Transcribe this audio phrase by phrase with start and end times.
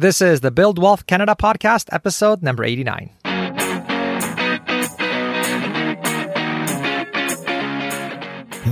[0.00, 3.10] This is the Build Wealth Canada podcast, episode number 89.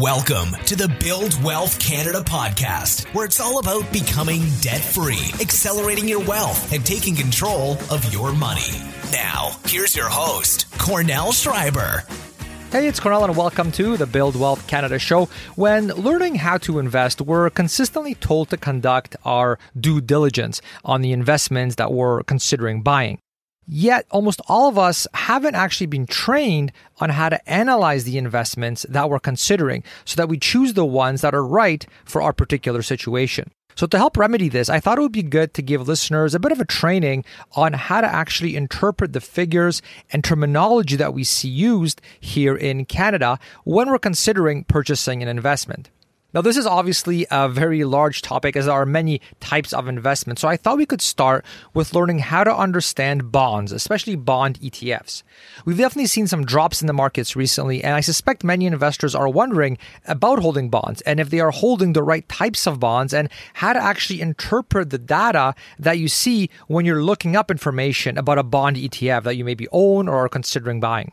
[0.00, 6.08] Welcome to the Build Wealth Canada podcast, where it's all about becoming debt free, accelerating
[6.08, 8.80] your wealth, and taking control of your money.
[9.12, 12.27] Now, here's your host, Kornel Szrejber.
[12.70, 15.30] Hey, it's Kornel, and welcome to the Build Wealth Canada show.
[15.56, 21.12] When learning how to invest, we're consistently told to conduct our due diligence on the
[21.12, 23.20] investments that we're considering buying.
[23.66, 28.84] Yet, almost all of us haven't actually been trained on how to analyze the investments
[28.90, 32.82] that we're considering so that we choose the ones that are right for our particular
[32.82, 33.50] situation.
[33.78, 36.40] So, to help remedy this, I thought it would be good to give listeners a
[36.40, 41.22] bit of a training on how to actually interpret the figures and terminology that we
[41.22, 45.90] see used here in Canada when we're considering purchasing an investment.
[46.34, 50.42] Now, this is obviously a very large topic as there are many types of investments.
[50.42, 51.42] So I thought we could start
[51.72, 55.22] with learning how to understand bonds, especially bond ETFs.
[55.64, 59.26] We've definitely seen some drops in the markets recently, and I suspect many investors are
[59.26, 63.30] wondering about holding bonds and if they are holding the right types of bonds and
[63.54, 68.36] how to actually interpret the data that you see when you're looking up information about
[68.36, 71.12] a bond ETF that you maybe own or are considering buying.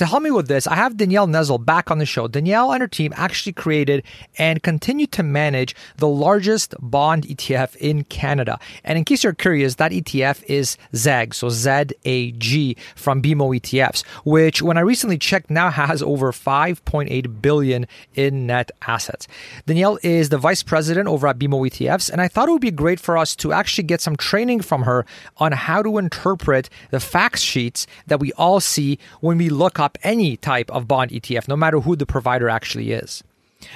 [0.00, 2.26] To help me with this, I have Danielle Neziol back on the show.
[2.26, 4.02] Danielle and her team actually created
[4.38, 8.58] and continue to manage the largest bond ETF in Canada.
[8.82, 14.62] And in case you're curious, that ETF is ZAG, so Z-A-G from BMO ETFs, which
[14.62, 19.28] when I recently checked now has over 5.8 billion in net assets.
[19.66, 22.70] Danielle is the vice president over at BMO ETFs, and I thought it would be
[22.70, 25.04] great for us to actually get some training from her
[25.36, 29.89] on how to interpret the fact sheets that we all see when we look up
[30.02, 33.22] any type of bond ETF, no matter who the provider actually is.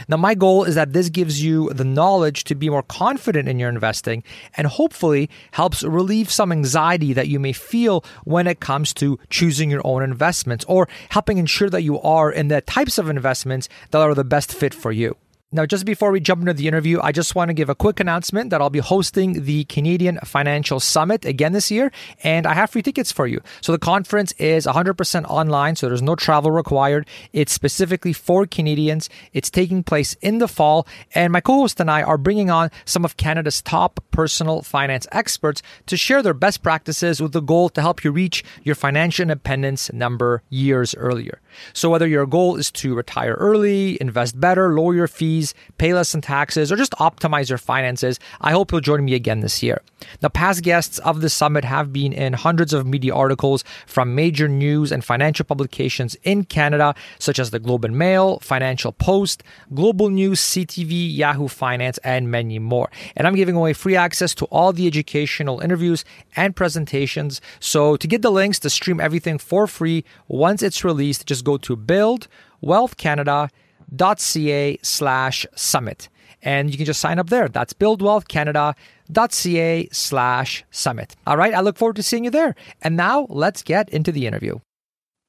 [0.09, 3.59] Now, my goal is that this gives you the knowledge to be more confident in
[3.59, 4.23] your investing
[4.57, 9.71] and hopefully helps relieve some anxiety that you may feel when it comes to choosing
[9.71, 14.01] your own investments or helping ensure that you are in the types of investments that
[14.01, 15.17] are the best fit for you.
[15.55, 18.01] Now, just before we jump into the interview, I just want to give a quick
[18.01, 21.93] announcement that I'll be hosting the Canadian Financial Summit again this year,
[22.25, 23.41] and I have free tickets for you.
[23.61, 27.07] So the conference is 100% online, so there's no travel required.
[27.33, 29.09] It's specifically for Canadians.
[29.33, 33.05] It's taking place in the fall, and my co-host and I are bringing on some
[33.05, 37.81] of Canada's top personal finance experts to share their best practices with the goal to
[37.81, 41.41] help you reach your financial independence number years earlier.
[41.73, 46.15] So whether your goal is to retire early, invest better, lower your fees, pay less
[46.15, 49.81] in taxes, or just optimize your finances, I hope you'll join me again this year.
[50.23, 54.49] Now, past guests of the summit have been in hundreds of media articles from major
[54.49, 59.43] news and financial publications in Canada, such as the Globe and Mail, Financial Post,
[59.75, 62.91] Global News, CTV, Yahoo Finance, and many more.
[63.17, 66.05] And I'm giving away free access to all the educational interviews
[66.37, 67.41] and presentations.
[67.61, 71.57] So to get the links to stream everything for free once it's released, just go
[71.59, 72.27] to Build
[72.61, 73.51] Wealth Canada
[73.95, 76.09] buildwealthcanada.ca slash summit.
[76.43, 77.49] And you can just sign up there.
[77.49, 81.17] That's buildwealthcanada.ca slash summit.
[81.27, 81.55] All right.
[81.55, 82.55] I look forward to seeing you there.
[82.83, 84.59] And now let's get into the interview.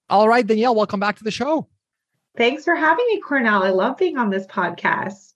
[0.10, 1.68] All right, Danielle, welcome back to the show.
[2.38, 3.64] Thanks for having me, Kornel.
[3.64, 5.32] I love being on this podcast.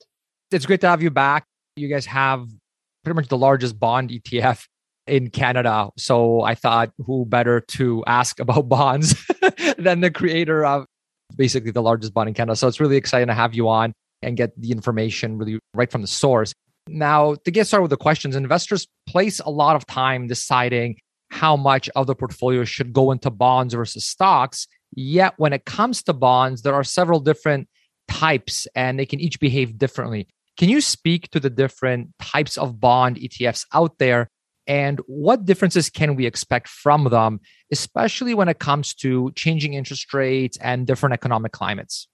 [0.52, 1.46] It's great to have you back.
[1.76, 2.48] You guys have
[3.04, 4.68] pretty much the largest bond ETF
[5.08, 5.90] in Canada.
[5.98, 9.16] So I thought who better to ask about bonds
[9.78, 10.86] than the creator of
[11.36, 12.56] basically the largest bond in Canada.
[12.56, 16.02] So it's really exciting to have you on and get the information really right from
[16.02, 16.54] the source.
[16.88, 20.98] Now, to get started with the questions, investors place a lot of time deciding
[21.30, 24.68] how much of the portfolio should go into bonds versus stocks.
[24.96, 27.68] Yet, when it comes to bonds, there are several different
[28.08, 30.28] types and they can each behave differently.
[30.58, 34.30] Can you speak to the different types of bond ETFs out there
[34.70, 37.40] and what differences can we expect from them,
[37.72, 42.08] especially when it comes to changing interest rates and different economic climates?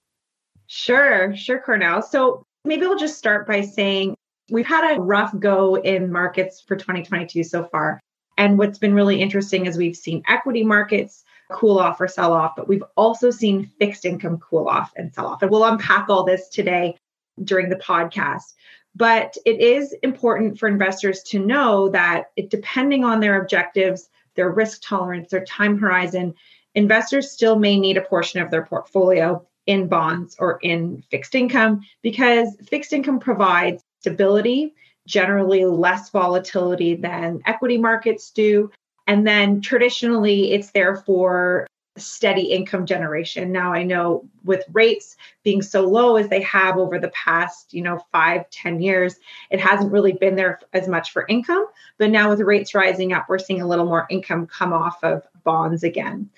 [0.68, 2.02] Sure, sure, Kornel.
[2.02, 4.16] So maybe we'll just start by saying
[4.50, 8.00] we've had a rough go in markets for 2022 so far.
[8.38, 12.56] And what's been really interesting is we've seen equity markets cool off or sell off,
[12.56, 15.42] but we've also seen fixed income cool off and sell off.
[15.42, 16.96] And we'll unpack all this today
[17.44, 18.54] during the podcast.
[18.96, 24.50] But it is important for investors to know that it, depending on their objectives, their
[24.50, 26.36] risk tolerance, their time horizon,
[26.74, 31.82] investors still may need a portion of their portfolio in bonds or in fixed income
[32.02, 34.74] because fixed income provides stability,
[35.08, 38.72] generally less volatility than equity markets do.
[39.08, 43.52] And then traditionally, it's there for steady income generation.
[43.52, 47.82] Now I know with rates being so low as they have over the past, you
[47.82, 49.16] know, five, ten years,
[49.50, 51.66] it hasn't really been there as much for income.
[51.98, 55.24] But now with rates rising up, we're seeing a little more income come off of
[55.44, 56.30] bonds again.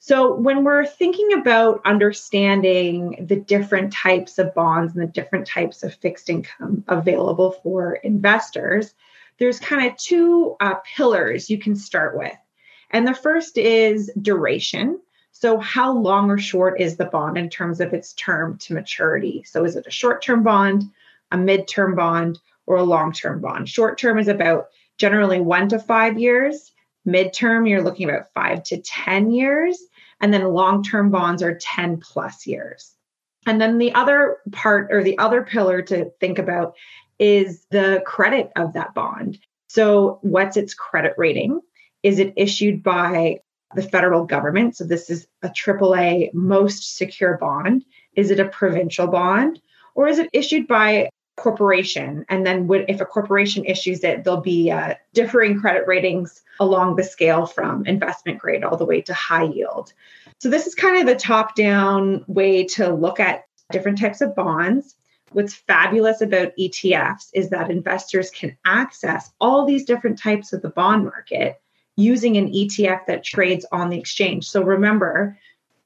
[0.00, 5.82] So when we're thinking about understanding the different types of bonds and the different types
[5.82, 8.94] of fixed income available for investors,
[9.38, 12.36] there's kind of two uh, pillars you can start with.
[12.90, 15.00] And the first is duration.
[15.44, 19.44] So, how long or short is the bond in terms of its term to maturity?
[19.46, 20.84] So, is it a short term bond,
[21.32, 23.68] a mid term bond, or a long term bond?
[23.68, 26.72] Short term is about generally one to five years.
[27.04, 29.78] Mid term, you're looking about five to 10 years.
[30.18, 32.94] And then long term bonds are 10 plus years.
[33.44, 36.74] And then the other part or the other pillar to think about
[37.18, 39.38] is the credit of that bond.
[39.66, 41.60] So, what's its credit rating?
[42.02, 43.40] Is it issued by
[43.74, 44.76] the federal government?
[44.76, 47.84] So this is a AAA most secure bond.
[48.16, 49.60] Is it a provincial bond?
[49.94, 54.40] Or is it issued by corporation and then would, if a corporation issues it there'll
[54.40, 59.12] be uh, differing credit ratings along the scale from investment grade all the way to
[59.12, 59.92] high yield
[60.38, 64.34] so this is kind of the top down way to look at different types of
[64.36, 64.94] bonds
[65.32, 70.70] what's fabulous about etfs is that investors can access all these different types of the
[70.70, 71.60] bond market
[71.96, 74.48] using an ETF that trades on the exchange.
[74.48, 75.38] So remember,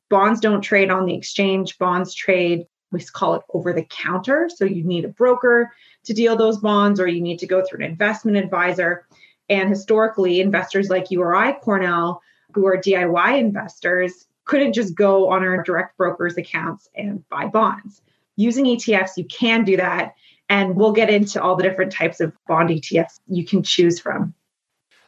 [0.09, 4.49] bonds don't trade on the exchange, bonds trade, we call it over the counter.
[4.49, 5.71] So you need a broker
[6.05, 9.07] to deal those bonds, or you need to go through an investment advisor.
[9.51, 12.21] And historically, investors like you or I, Kornel,
[12.55, 18.01] who are DIY investors, couldn't just go on our direct brokers accounts and buy bonds.
[18.37, 20.15] Using ETFs, you can do that.
[20.49, 24.33] And we'll get into all the different types of bond ETFs you can choose from.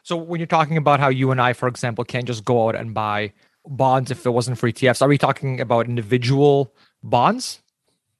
[0.03, 2.75] So when you're talking about how you and I, for example, can't just go out
[2.75, 3.33] and buy
[3.67, 7.61] bonds if it wasn't for ETFs, are we talking about individual bonds?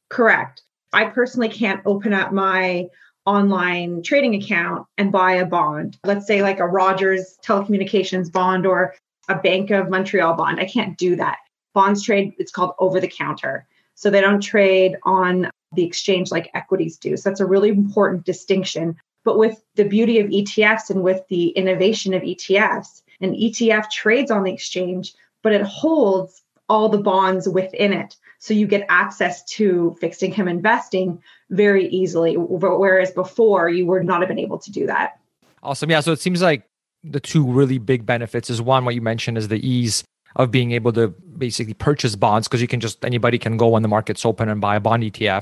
[0.10, 0.62] Correct.
[0.94, 2.88] I personally can't open up my
[3.25, 5.98] online trading account and buy a bond.
[6.06, 8.95] Let's say like a Rogers telecommunications bond or
[9.30, 10.60] a Bank of Montreal bond.
[10.60, 11.38] I can't do that.
[11.74, 13.66] Bonds trade, it's called over the counter.
[13.95, 17.16] So they don't trade on the exchange like equities do.
[17.16, 21.50] So that's a really important distinction but with the beauty of ETFs and with the
[21.50, 25.13] innovation of ETFs, an ETF trades on the exchange,
[25.44, 28.15] but it holds all the bonds within it.
[28.39, 32.35] So you get access to fixed income investing very easily.
[32.38, 35.19] Whereas before, you would not have been able to do that.
[35.62, 35.91] Awesome.
[35.91, 36.00] Yeah.
[36.00, 36.63] So it seems like
[37.03, 40.03] the two really big benefits is one, what you mentioned is the ease
[40.38, 43.81] of being able to basically purchase bonds because you can just, anybody can go when
[43.81, 45.41] the market's open and buy a bond ETF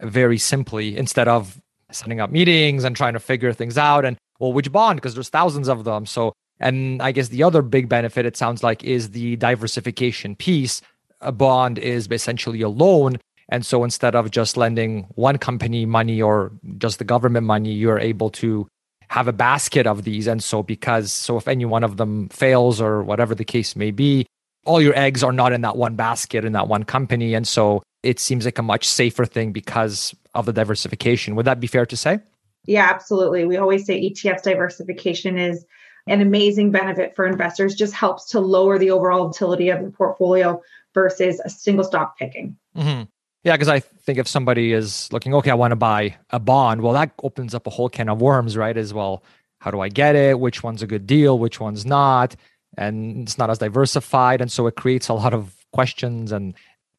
[0.00, 1.60] very simply instead of
[1.94, 4.96] setting up meetings and trying to figure things out and well which bond?
[4.98, 6.06] Because there's thousands of them.
[6.06, 6.32] So
[6.62, 10.82] and i guess the other big benefit it sounds like is the diversification piece.
[11.20, 13.18] A bond is essentially a loan.
[13.48, 17.98] And so instead of just lending one company money or just the government money you're
[17.98, 18.68] able to
[19.08, 20.28] have a basket of these.
[20.28, 23.90] And so because so if any one of them fails or whatever the case may
[23.90, 24.26] be
[24.64, 27.34] all your eggs are not in that one basket in that one company.
[27.34, 31.34] And so it seems like a much safer thing because of the diversification.
[31.36, 32.20] Would that be fair to say?
[32.66, 33.44] Yeah, absolutely.
[33.44, 35.64] We always say ETFs diversification is
[36.06, 40.60] an amazing benefit for investors, just helps to lower the overall volatility of the portfolio
[40.94, 42.56] versus a single stock picking.
[42.76, 43.04] Mm-hmm.
[43.44, 46.82] Yeah, because I think if somebody is looking, okay, I want to buy a bond,
[46.82, 48.76] well, that opens up a whole can of worms, right?
[48.76, 49.22] As well,
[49.60, 50.38] how do I get it?
[50.38, 51.38] Which one's a good deal?
[51.38, 52.36] Which one's not?
[52.76, 54.40] And it's not as diversified.
[54.40, 56.54] And so it creates a lot of questions and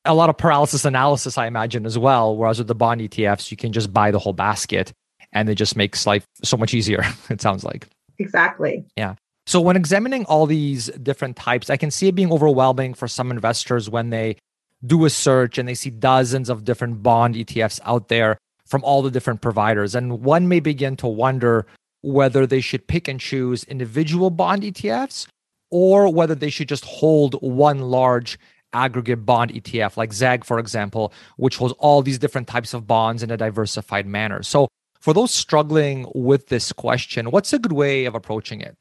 [0.05, 2.35] a lot of paralysis analysis, I imagine, as well.
[2.35, 4.91] Whereas with the bond ETFs, you can just buy the whole basket
[5.33, 7.87] and it just makes life so much easier, it sounds like.
[8.19, 8.85] Exactly.
[8.97, 9.15] Yeah.
[9.47, 13.31] So when examining all these different types, I can see it being overwhelming for some
[13.31, 14.37] investors when they
[14.85, 19.01] do a search and they see dozens of different bond ETFs out there from all
[19.01, 19.95] the different providers.
[19.95, 21.65] And one may begin to wonder
[22.01, 25.27] whether they should pick and choose individual bond ETFs
[25.69, 28.39] or whether they should just hold one large
[28.73, 33.23] aggregate bond ETF, like ZAG, for example, which holds all these different types of bonds
[33.23, 34.43] in a diversified manner.
[34.43, 34.67] So,
[34.99, 38.77] for those struggling with this question, what's a good way of approaching it?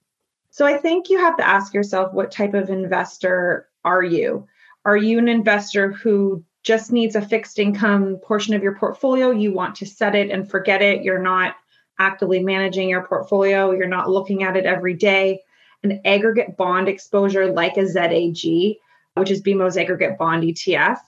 [0.50, 4.46] So, I think you have to ask yourself what type of investor are you?
[4.84, 9.30] Are you an investor who just needs a fixed income portion of your portfolio?
[9.30, 11.02] You want to set it and forget it.
[11.02, 11.54] You're not
[12.00, 15.42] actively managing your portfolio, you're not looking at it every day.
[15.82, 18.76] An aggregate bond exposure like a ZAG
[19.14, 20.98] which is BMO's aggregate bond ETF,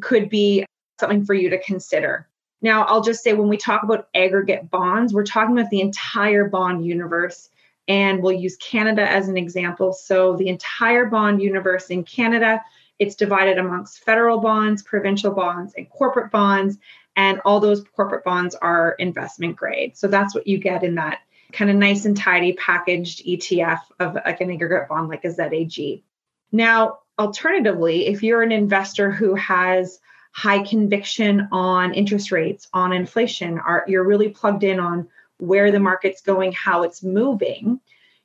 [0.00, 0.64] could be
[1.00, 2.28] something for you to consider.
[2.62, 6.48] Now, I'll just say when we talk about aggregate bonds, we're talking about the entire
[6.48, 7.50] bond universe
[7.88, 9.92] And we'll use Canada as an example.
[9.92, 12.62] So the entire bond universe in Canada,
[12.98, 16.78] it's divided amongst federal bonds, provincial bonds, and corporate bonds.
[17.14, 19.96] And all those corporate bonds are investment grade.
[19.96, 21.20] So that's what you get in that
[21.52, 26.02] kind of nice and tidy packaged ETF of like an aggregate bond like a ZAG.
[26.50, 30.00] Now, alternatively, if you're an investor who has
[30.32, 35.08] high conviction on interest rates, on inflation, are you're really plugged in on
[35.38, 37.80] where the market's going, how it's moving,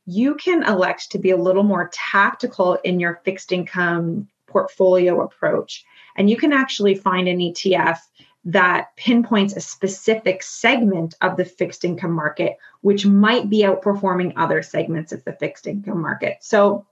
[0.06, 5.86] you can elect to be a little more tactical in your fixed income portfolio approach.
[6.16, 8.00] And you can actually find an ETF
[8.44, 14.62] that pinpoints a specific segment of the fixed income market, which might be outperforming other
[14.62, 16.38] segments of the fixed income market.
[16.42, 16.86] So,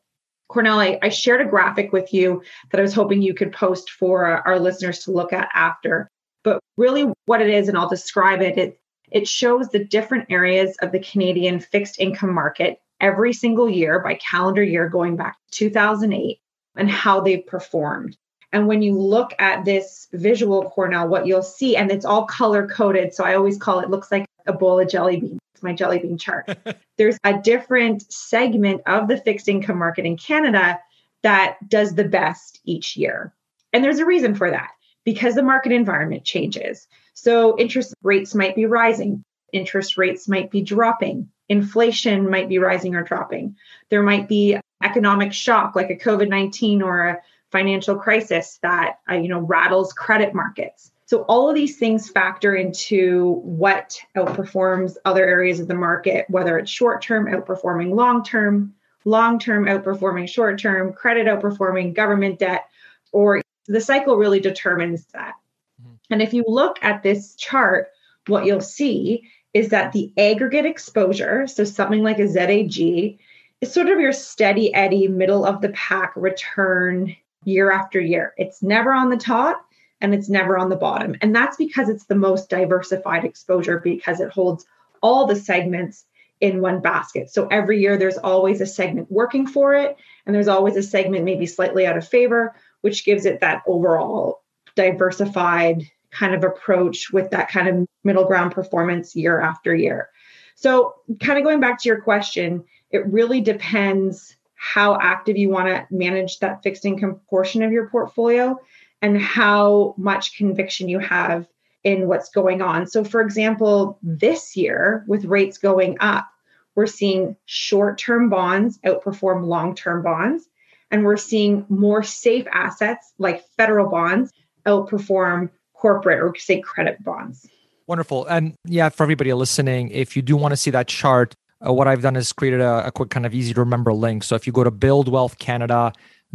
[0.49, 2.41] Kornel, I, I shared a graphic with you
[2.71, 6.09] that I was hoping you could post for our listeners to look at after.
[6.43, 8.79] But really, what it is, and I'll describe it, it,
[9.11, 14.15] it shows the different areas of the Canadian fixed income market every single year by
[14.15, 16.39] calendar year going back to 2008
[16.75, 18.17] and how they've performed.
[18.51, 22.67] And when you look at this visual Kornel, what you'll see, and it's all color
[22.67, 23.13] coded.
[23.13, 25.39] So I always call it looks like a bowl of jelly beans.
[25.63, 26.49] My jelly bean chart.
[26.97, 30.79] There's a different segment of the fixed income market in Canada
[31.21, 33.33] that does the best each year.
[33.73, 34.69] And there's a reason for that
[35.03, 36.87] because the market environment changes.
[37.13, 42.95] So interest rates might be rising, interest rates might be dropping, inflation might be rising
[42.95, 43.55] or dropping.
[43.89, 49.15] There might be economic shock like a COVID 19 or a financial crisis that uh,
[49.15, 50.91] you know rattles credit markets.
[51.09, 56.59] So all of these things factor into what outperforms other areas of the market, whether
[56.59, 58.75] it's short term outperforming long term,
[59.05, 62.69] long term outperforming short term, credit outperforming government debt,
[63.11, 65.33] or the cycle really determines that.
[65.81, 65.93] Mm-hmm.
[66.11, 67.87] And if you look at this chart,
[68.27, 69.23] what you'll see
[69.55, 73.17] is that the aggregate exposure, so something like a ZAG,
[73.61, 78.35] is sort of your steady eddy middle of the pack return year after year.
[78.37, 79.65] It's never on the top
[80.01, 81.15] and it's never on the bottom.
[81.21, 84.65] And that's because it's the most diversified exposure because it holds
[85.01, 86.05] all the segments
[86.41, 87.29] in one basket.
[87.29, 91.25] So every year there's always a segment working for it and there's always a segment
[91.25, 94.41] maybe slightly out of favor, which gives it that overall
[94.75, 100.09] diversified kind of approach with that kind of middle ground performance year after year.
[100.55, 105.67] So, kind of going back to your question, it really depends how active you want
[105.67, 108.59] to manage that fixed income portion of your portfolio
[109.01, 111.47] and how much conviction you have
[111.83, 112.87] in what's going on.
[112.87, 116.29] So, for example, this year with rates going up,
[116.75, 120.47] we're seeing short term bonds outperform long term bonds,
[120.91, 124.31] and we're seeing more safe assets like federal bonds
[124.65, 127.47] outperform corporate or say credit bonds.
[127.87, 128.25] Wonderful.
[128.27, 131.33] And yeah, for everybody listening, if you do want to see that chart,
[131.65, 134.23] uh, what I've done is created a, a, quick kind of easy to remember link.
[134.23, 134.71] So if you go to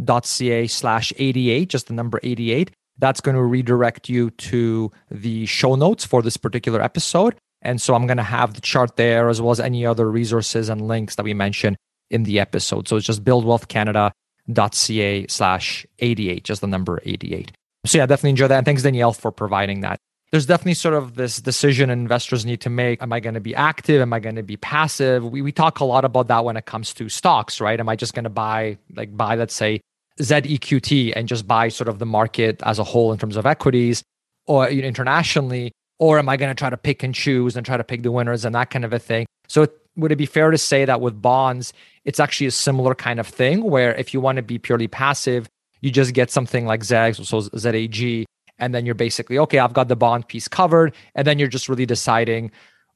[0.01, 5.75] buildwealthcanada.ca slash 88, just the number 88, that's going to redirect you to the show
[5.75, 7.35] notes for this particular episode.
[7.61, 10.69] And so I'm going to have the chart there as well as any other resources
[10.69, 11.77] and links that we mentioned
[12.09, 12.87] in the episode.
[12.87, 17.51] So it's just buildwealthcanada.ca slash 88, just the number 88.
[17.85, 18.57] So yeah, definitely enjoy that.
[18.57, 19.99] And thanks, Danielle, for providing that
[20.35, 23.01] there's definitely sort of this decision investors need to make.
[23.01, 24.01] Am I going to be active?
[24.01, 25.23] Am I going to be passive?
[25.23, 27.79] We, we talk a lot about that when it comes to stocks, right?
[27.79, 29.79] Am I just going to buy, like, buy, let's say,
[30.19, 34.03] ZEQT and just buy sort of the market as a whole in terms of equities
[34.45, 35.71] or you know, internationally?
[35.99, 38.11] Or am I going to try to pick and choose and try to pick the
[38.11, 39.25] winners and that kind of a thing?
[39.47, 41.71] So, would it be fair to say that with bonds,
[42.03, 45.47] it's actually a similar kind of thing where if you want to be purely passive,
[45.79, 48.25] you just get something like ZAGs, so ZAG,
[48.59, 50.93] and then you're basically okay i've got the bond piece covered.
[51.15, 52.51] And then you're just really deciding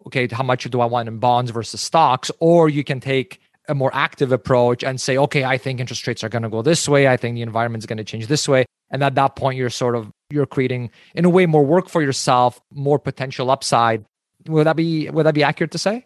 [0.08, 2.32] okay how much do i want in bonds versus stocks?
[2.40, 6.24] Or you can take a more active approach and say okay i think interest rates
[6.24, 7.08] are going to go this way.
[7.08, 8.66] I think the environment is going to change this way.
[8.92, 12.02] And at that point you're sort of you're creating in a way more work for
[12.02, 14.06] yourself more potential upside.
[14.48, 16.06] Would that be would that be accurate to say?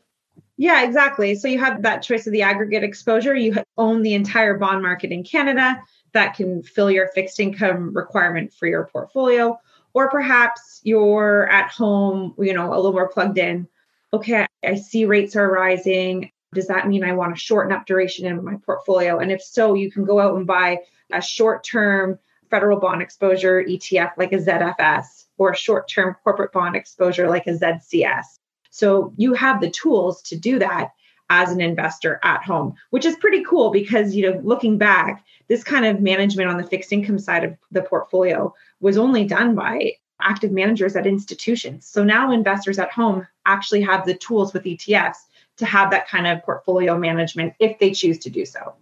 [0.57, 1.36] Yeah exactly.
[1.36, 3.36] So you have that choice of the aggregate exposure.
[3.36, 5.81] You own the entire bond market in canada
[6.13, 9.60] that can fill your fixed income requirement for your portfolio.
[9.93, 13.67] Or perhaps you're at home, you know, a little more plugged in.
[14.12, 16.32] Okay, I see rates are rising.
[16.53, 19.20] Does that mean I want to shorten up duration in my portfolio?
[19.20, 20.79] And if so, you can go out and buy
[21.12, 26.51] a short term federal bond exposure ETF like a ZFS or a short term corporate
[26.51, 28.25] bond exposure like a ZCS.
[28.70, 30.91] So you have the tools to do that
[31.33, 35.63] as an investor at home, which is pretty cool because, you know, looking back, this
[35.63, 39.93] kind of management on the fixed income side of the portfolio was only done by
[40.21, 41.87] active managers at institutions.
[41.87, 45.17] So now investors at home actually have the tools with ETFs
[45.57, 48.73] to have that kind of portfolio management if they choose to do so.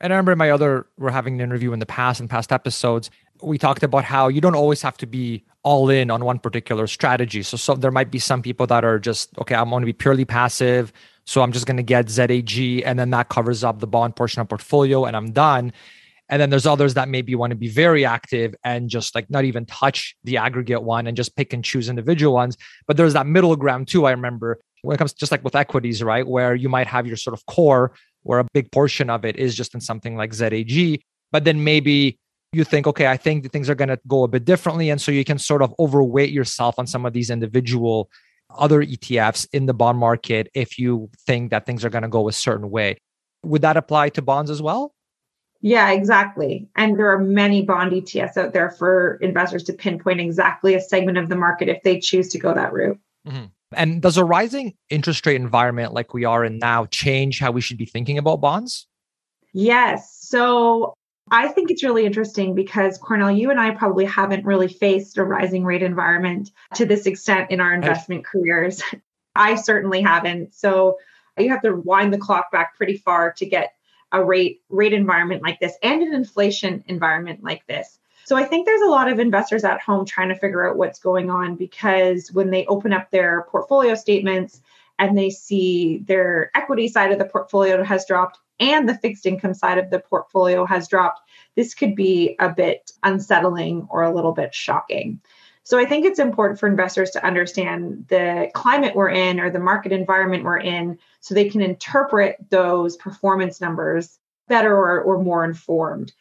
[0.00, 3.10] And I remember my other, we're having an interview in the past, in past episodes,
[3.42, 6.86] we talked about how you don't always have to be all in on one particular
[6.86, 7.42] strategy.
[7.42, 9.92] So, so there might be some people that are just, okay, I'm going to be
[9.92, 10.92] purely passive.
[11.30, 14.40] So I'm just going to get ZAG and then that covers up the bond portion
[14.40, 15.72] of portfolio and I'm done.
[16.28, 19.44] And then there's others that maybe want to be very active and just like not
[19.44, 22.56] even touch the aggregate one and just pick and choose individual ones.
[22.88, 24.06] But there's that middle ground too.
[24.06, 26.26] I remember when it comes just like with equities, right?
[26.26, 27.92] Where you might have your sort of core
[28.24, 32.18] where a big portion of it is just in something like ZAG, but then maybe
[32.52, 34.90] you think, okay, I think things are going to go a bit differently.
[34.90, 38.10] And so you can sort of overweight yourself on some of these individual
[38.56, 42.28] other ETFs in the bond market if you think that things are going to go
[42.28, 42.96] a certain way.
[43.44, 44.92] Would that apply to bonds as well?
[45.62, 46.68] Yeah, exactly.
[46.76, 51.18] And there are many bond ETFs out there for investors to pinpoint exactly a segment
[51.18, 52.98] of the market if they choose to go that route.
[53.26, 53.46] Mm-hmm.
[53.72, 57.60] And does a rising interest rate environment like we are in now change how we
[57.60, 58.86] should be thinking about bonds?
[59.52, 60.16] Yes.
[60.20, 60.94] So
[61.30, 65.24] I think it's really interesting because Kornel, you and I probably haven't really faced a
[65.24, 68.82] rising rate environment to this extent in our investment careers.
[69.34, 70.54] I certainly haven't.
[70.54, 70.98] So
[71.38, 73.74] you have to wind the clock back pretty far to get
[74.12, 77.98] a rate rate environment like this and an inflation environment like this.
[78.24, 80.98] So I think there's a lot of investors at home trying to figure out what's
[80.98, 84.60] going on because when they open up their portfolio statements
[84.98, 89.54] and they see their equity side of the portfolio has dropped and the fixed income
[89.54, 91.20] side of the portfolio has dropped,
[91.56, 95.20] this could be a bit unsettling or a little bit shocking.
[95.62, 99.58] So I think it's important for investors to understand the climate we're in or the
[99.58, 105.44] market environment we're in so they can interpret those performance numbers better or, or more
[105.44, 106.12] informed.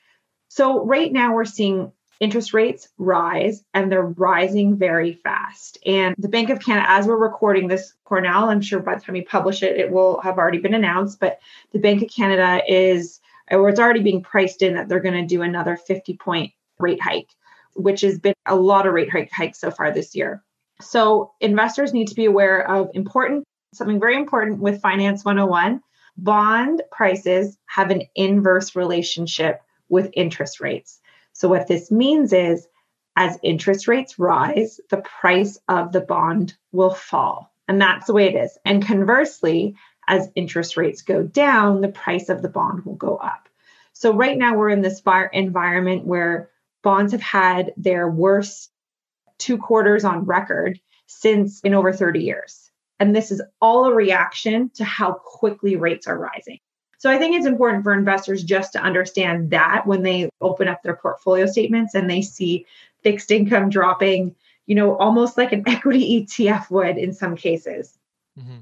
[0.49, 5.77] So right now we're seeing interest rates rise and they're rising very fast.
[5.85, 9.15] And the Bank of Canada, as we're recording this, Kornel, I'm sure by the time
[9.15, 11.39] you publish it, it will have already been announced, but
[11.71, 15.25] the Bank of Canada is, or it's already being priced in that they're going to
[15.25, 17.29] do another 50 point rate hike
[17.75, 20.43] which has been a lot of rate hike hikes so far this year.
[20.81, 25.81] So investors need to be aware of important something very important with finance 101
[26.17, 30.98] bond prices have an inverse relationship with interest rates.
[31.39, 32.67] So what this means is
[33.15, 37.53] as interest rates rise, the price of the bond will fall.
[37.65, 38.57] And that's the way it is.
[38.65, 43.47] And conversely, as interest rates go down, the price of the bond will go up.
[43.93, 46.49] So right now we're in this environment where
[46.83, 48.69] bonds have had their worst
[49.37, 52.69] two quarters on record since in over 30 years.
[52.99, 56.59] And this is all a reaction to how quickly rates are rising.
[56.99, 60.83] So I think it's important for investors just to understand that when they open up
[60.83, 62.65] their portfolio statements and they see
[63.03, 64.35] fixed income dropping,
[64.65, 67.97] you know, almost like an equity ETF would in some cases.
[68.37, 68.59] Mm-hmm.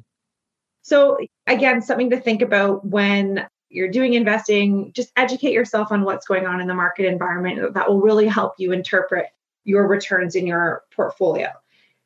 [0.84, 6.28] So again, something to think about when you're doing investing, just educate yourself on what's
[6.28, 7.74] going on in the market environment.
[7.74, 9.28] That will really help you interpret
[9.64, 11.50] your returns in your portfolio.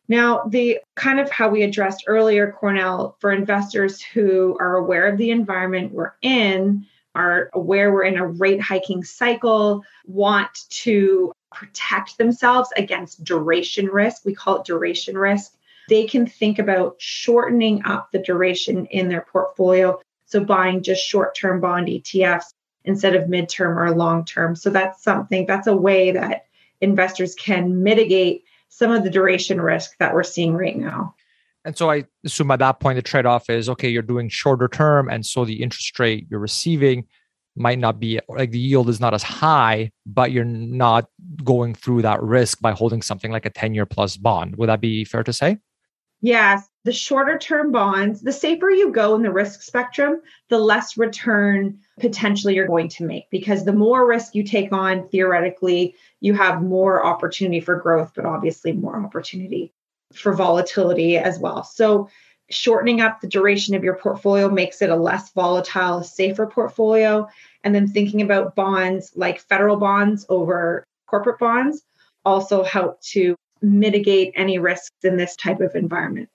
[0.08, 5.18] Now, the kind of how we addressed earlier, Kornel, for investors who are aware of
[5.18, 6.86] the environment we're in,
[7.16, 14.26] are aware we're in a rate hiking cycle, want to protect themselves against duration risk.
[14.26, 15.54] We call it duration risk.
[15.90, 20.00] They can think about shortening up the duration in their portfolio
[20.32, 22.54] so buying just short term bond ETFs
[22.86, 24.56] instead of midterm or long term.
[24.56, 26.46] So that's something, that's a way that
[26.80, 31.14] investors can mitigate some of the duration risk that we're seeing right now.
[31.66, 34.68] And so I assume at that point, the trade off is okay, you're doing shorter
[34.68, 35.10] term.
[35.10, 37.06] And so the interest rate you're receiving
[37.56, 41.08] might not be like the yield is not as high, but you're not
[41.44, 44.56] going through that risk by holding something like a 10 year plus bond.
[44.56, 45.58] Would that be fair to say?
[46.22, 50.98] Yes, the shorter term bonds, the safer you go in the risk spectrum, the less
[50.98, 56.34] return potentially you're going to make because the more risk you take on, theoretically, you
[56.34, 59.72] have more opportunity for growth, but obviously more opportunity
[60.14, 61.64] for volatility as well.
[61.64, 62.10] So,
[62.50, 67.30] shortening up the duration of your portfolio makes it a less volatile, safer portfolio.
[67.64, 71.84] And then thinking about bonds like federal bonds over corporate bonds
[72.26, 76.30] also help to mitigate any risks in this type of environment.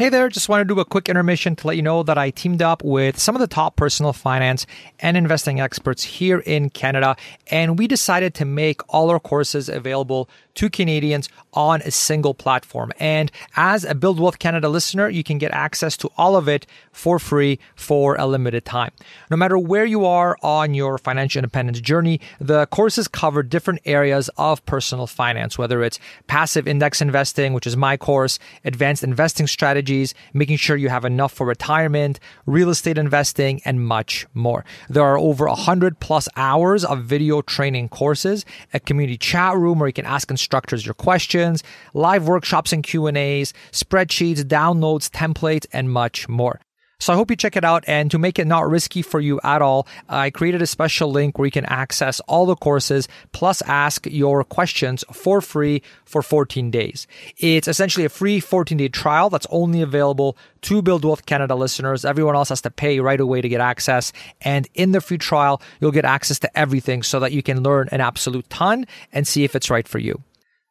[0.00, 2.30] Hey there, just want to do a quick intermission to let you know that I
[2.30, 4.64] teamed up with some of the top personal finance
[4.98, 7.16] and investing experts here in Canada,
[7.48, 12.92] and we decided to make all our courses available to Canadians on a single platform.
[12.98, 16.66] And as a Build Wealth Canada listener, you can get access to all of it
[16.92, 18.90] for free for a limited time.
[19.30, 24.30] No matter where you are on your financial independence journey, the courses cover different areas
[24.36, 30.14] of personal finance, whether it's passive index investing, which is my course, advanced investing strategies,
[30.34, 34.64] making sure you have enough for retirement, real estate investing, and much more.
[34.88, 39.88] There are over 100 plus hours of video training courses, a community chat room where
[39.88, 41.62] you can ask instructors your questions,
[41.94, 46.60] live workshops and Q&As, spreadsheets, downloads, templates, and much more.
[47.00, 47.82] So I hope you check it out.
[47.86, 51.38] And to make it not risky for you at all, I created a special link
[51.38, 56.70] where you can access all the courses plus ask your questions for free for 14
[56.70, 57.06] days.
[57.38, 62.04] It's essentially a free 14 day trial that's only available to Build Wealth Canada listeners.
[62.04, 64.12] Everyone else has to pay right away to get access.
[64.42, 67.88] And in the free trial, you'll get access to everything so that you can learn
[67.92, 70.22] an absolute ton and see if it's right for you.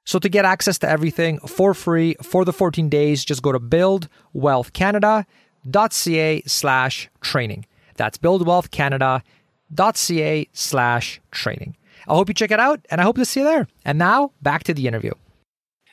[0.10, 3.60] So to get access to everything for free for the 14 days, just go to
[3.60, 5.28] Build Wealth Canada
[5.68, 7.68] buildwealthcanada.ca slash training.
[7.96, 11.78] That's buildwealthcanada.ca slash training.
[12.08, 13.68] I hope you check it out and I hope to see you there.
[13.86, 15.12] And now back to the interview.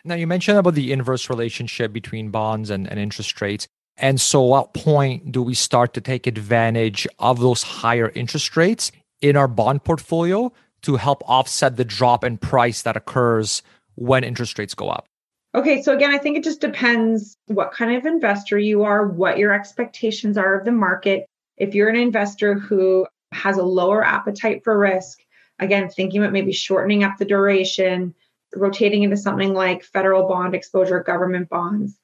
[0.03, 3.69] Now, you mentioned about the inverse relationship between bonds and, and interest rates.
[3.99, 8.93] And so, what point do we start to take advantage of those higher interest rates
[9.21, 13.63] in our bond portfolio to help offset the drop in price that occurs
[13.97, 15.07] when interest rates go up?
[15.55, 19.39] Okay, so again, I think it just depends what kind of investor you are, what
[19.39, 21.27] your expectations are of the market.
[21.57, 25.19] If you're an investor who has a lower appetite for risk,
[25.59, 28.15] again, thinking about maybe shortening up the duration,
[28.55, 31.99] rotating into something like federal bond exposure, government bonds.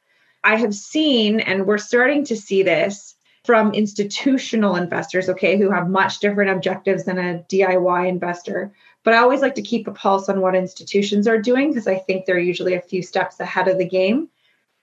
[0.44, 5.88] I have seen, and we're starting to see this from institutional investors, okay, who have
[5.88, 8.72] much different objectives than a DIY investor,
[9.04, 11.98] but I always like to keep a pulse on what institutions are doing because I
[11.98, 14.28] think they're usually a few steps ahead of the game.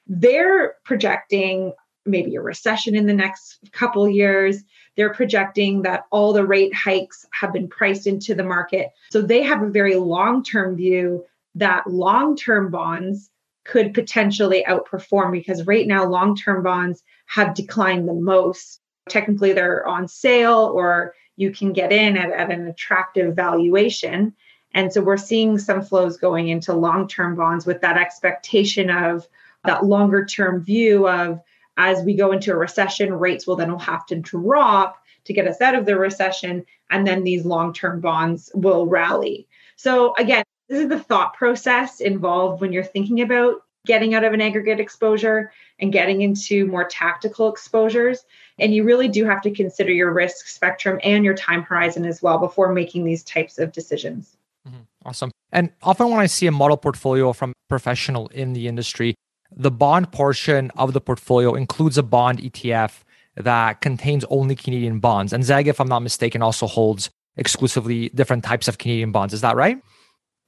[0.07, 1.73] They're projecting
[2.05, 4.63] maybe a recession in the next couple years.
[4.95, 8.89] They're projecting that all the rate hikes have been priced into the market.
[9.11, 13.29] So they have a very long term view that long term bonds
[13.65, 18.81] could potentially outperform because right now long term bonds have declined the most.
[19.07, 24.35] Technically, they're on sale or you can get in at, at an attractive valuation.
[24.73, 29.25] And so we're seeing some flows going into long term bonds with that expectation of
[29.63, 31.39] that longer term view of
[31.77, 35.61] as we go into a recession, rates will then have to drop to get us
[35.61, 36.65] out of the recession.
[36.91, 39.47] And then these long term bonds will rally.
[39.77, 44.33] So, again, this is the thought process involved when you're thinking about getting out of
[44.33, 48.23] an aggregate exposure and getting into more tactical exposures.
[48.59, 52.21] And you really do have to consider your risk spectrum and your time horizon as
[52.21, 54.37] well before making these types of decisions.
[54.67, 54.81] Mm-hmm.
[55.05, 55.31] Awesome.
[55.51, 59.15] And often when I see a model portfolio from professional in the industry,
[59.51, 63.01] the bond portion of the portfolio includes a bond ETF
[63.37, 65.33] that contains only Canadian bonds.
[65.33, 69.33] And ZAG, if I'm not mistaken, also holds exclusively different types of Canadian bonds.
[69.33, 69.81] Is that right?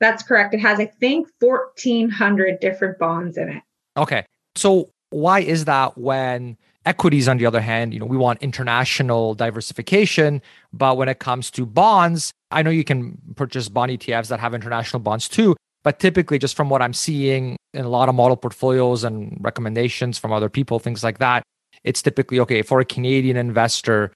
[0.01, 0.53] That's correct.
[0.53, 3.63] It has, I think, 1,400 different bonds in it.
[3.95, 4.25] Okay.
[4.55, 9.35] So why is that when equities, on the other hand, you know, we want international
[9.35, 10.41] diversification,
[10.73, 14.55] but when it comes to bonds, I know you can purchase bond ETFs that have
[14.55, 18.35] international bonds too, but typically, just from what I'm seeing in a lot of model
[18.35, 21.43] portfolios and recommendations from other people, things like that,
[21.83, 24.11] it's typically okay for a Canadian investor,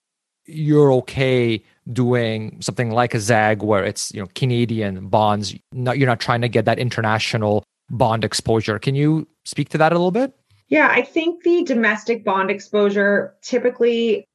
[0.46, 5.56] you're okay doing something like a zag where it's you know Canadian bonds.
[5.72, 8.80] Not, you're not trying to get that international bond exposure.
[8.80, 10.34] Can you speak to that a little bit?
[10.68, 14.26] Yeah, I think the domestic bond exposure typically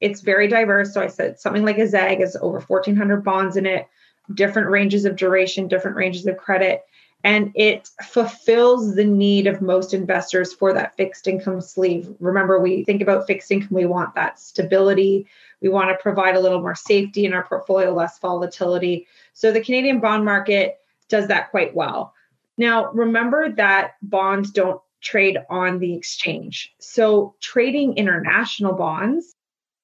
[0.00, 0.94] it's very diverse.
[0.94, 3.86] So I said something like a zag is over 1,400 bonds in it,
[4.34, 6.82] different ranges of duration, different ranges of credit.
[7.22, 12.08] And it fulfills the need of most investors for that fixed income sleeve.
[12.18, 15.26] Remember, we think about fixed income, we want that stability.
[15.60, 19.06] We want to provide a little more safety in our portfolio, less volatility.
[19.34, 22.14] So the Canadian bond market does that quite well.
[22.56, 26.74] Now, remember that bonds don't trade on the exchange.
[26.78, 29.34] So trading international bonds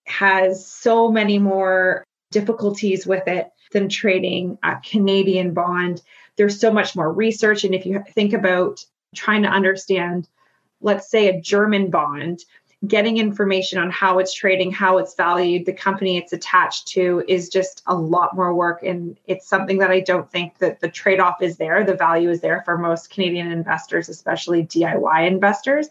[0.06, 6.02] has so many more difficulties with it than trading a Canadian bond.
[6.36, 7.64] There's so much more research.
[7.64, 8.84] And if you think about
[9.14, 10.28] trying to understand,
[10.80, 12.44] let's say, a German bond,
[12.86, 17.48] getting information on how it's trading, how it's valued, the company it's attached to is
[17.48, 18.82] just a lot more work.
[18.82, 21.84] And it's something that I don't think that the trade off is there.
[21.84, 25.88] The value is there for most Canadian investors, especially DIY investors.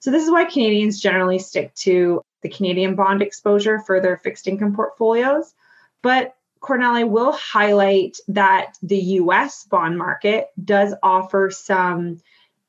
[0.00, 4.48] So, this is why Canadians generally stick to the Canadian bond exposure for their fixed
[4.48, 5.54] income portfolios.
[6.02, 12.20] But Kornel, will highlight that the US bond market does offer some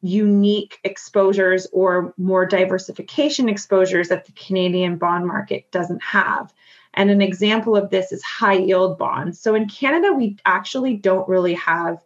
[0.05, 6.53] unique exposures or more diversification exposures that the Canadian bond market doesn't have.
[6.93, 9.39] And an example of this is high yield bonds.
[9.39, 12.03] So in Canada, we actually don't really have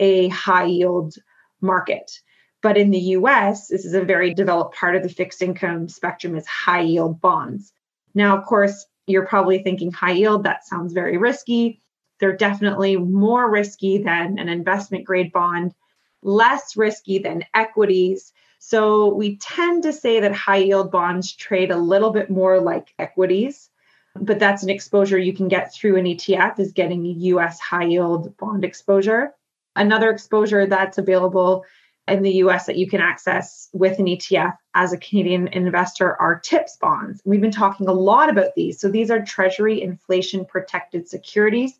[0.00, 1.14] a high yield
[1.60, 2.20] market.
[2.62, 6.36] But in the US, this is a very developed part of the fixed income spectrum
[6.36, 7.72] is high yield bonds.
[8.14, 11.82] Now, of course, you're probably thinking high yield, that sounds very risky.
[12.18, 15.74] They're definitely more risky than an investment grade bond,
[16.22, 18.32] less risky than equities.
[18.58, 22.94] So we tend to say that high yield bonds trade a little bit more like
[22.98, 23.70] equities,
[24.14, 28.36] but that's an exposure you can get through an ETF is getting US high yield
[28.36, 29.32] bond exposure.
[29.74, 31.64] Another exposure that's available
[32.08, 36.40] in the US that you can access with an ETF as a Canadian investor are
[36.40, 37.20] TIPS bonds.
[37.24, 38.80] We've been talking a lot about these.
[38.80, 41.78] So these are Treasury inflation protected securities.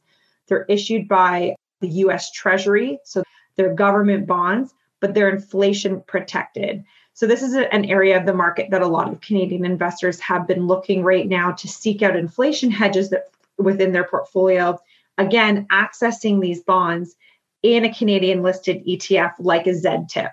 [0.49, 2.99] They're issued by the US Treasury.
[3.05, 3.23] So
[3.57, 6.85] they're government bonds, but they're inflation protected.
[7.15, 10.47] So this is an area of the market that a lot of Canadian investors have
[10.47, 14.79] been looking right now to seek out inflation hedges that within their portfolio.
[15.19, 17.17] Again, accessing these bonds
[17.63, 20.31] in a Canadian listed ETF like a ZTIP.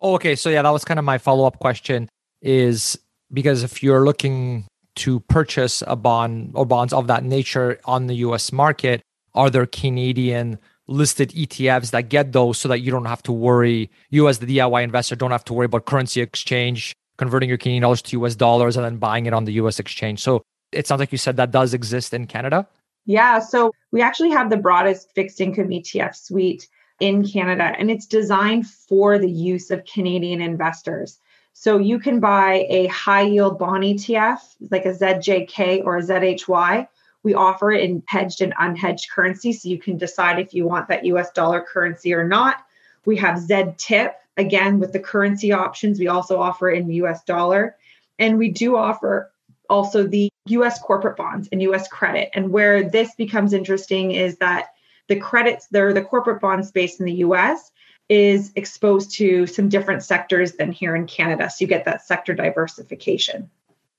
[0.00, 0.36] Oh, okay.
[0.36, 2.08] So yeah, that was kind of my follow up question
[2.42, 2.98] is
[3.32, 8.14] because if you're looking to purchase a bond or bonds of that nature on the
[8.16, 9.00] US market,
[9.34, 13.90] are there Canadian listed ETFs that get those so that you don't have to worry,
[14.10, 17.82] you as the DIY investor don't have to worry about currency exchange, converting your Canadian
[17.82, 20.20] dollars to US dollars and then buying it on the US exchange.
[20.20, 22.68] So it sounds like you said that does exist in Canada.
[23.04, 23.38] Yeah.
[23.38, 26.68] So we actually have the broadest fixed income ETF suite
[26.98, 31.18] in Canada, and it's designed for the use of Canadian investors.
[31.52, 36.88] So you can buy a high yield bond ETF, like a ZJK or a ZHY.
[37.26, 39.52] We offer it in hedged and unhedged currency.
[39.52, 42.64] So you can decide if you want that US dollar currency or not.
[43.04, 45.98] We have ZTIP, again, with the currency options.
[45.98, 47.74] We also offer in US dollar.
[48.20, 49.32] And we do offer
[49.68, 52.30] also the US corporate bonds and US credit.
[52.32, 54.68] And where this becomes interesting is that
[55.08, 57.72] the credits, there, the corporate bond space in the US
[58.08, 61.50] is exposed to some different sectors than here in Canada.
[61.50, 63.50] So you get that sector diversification.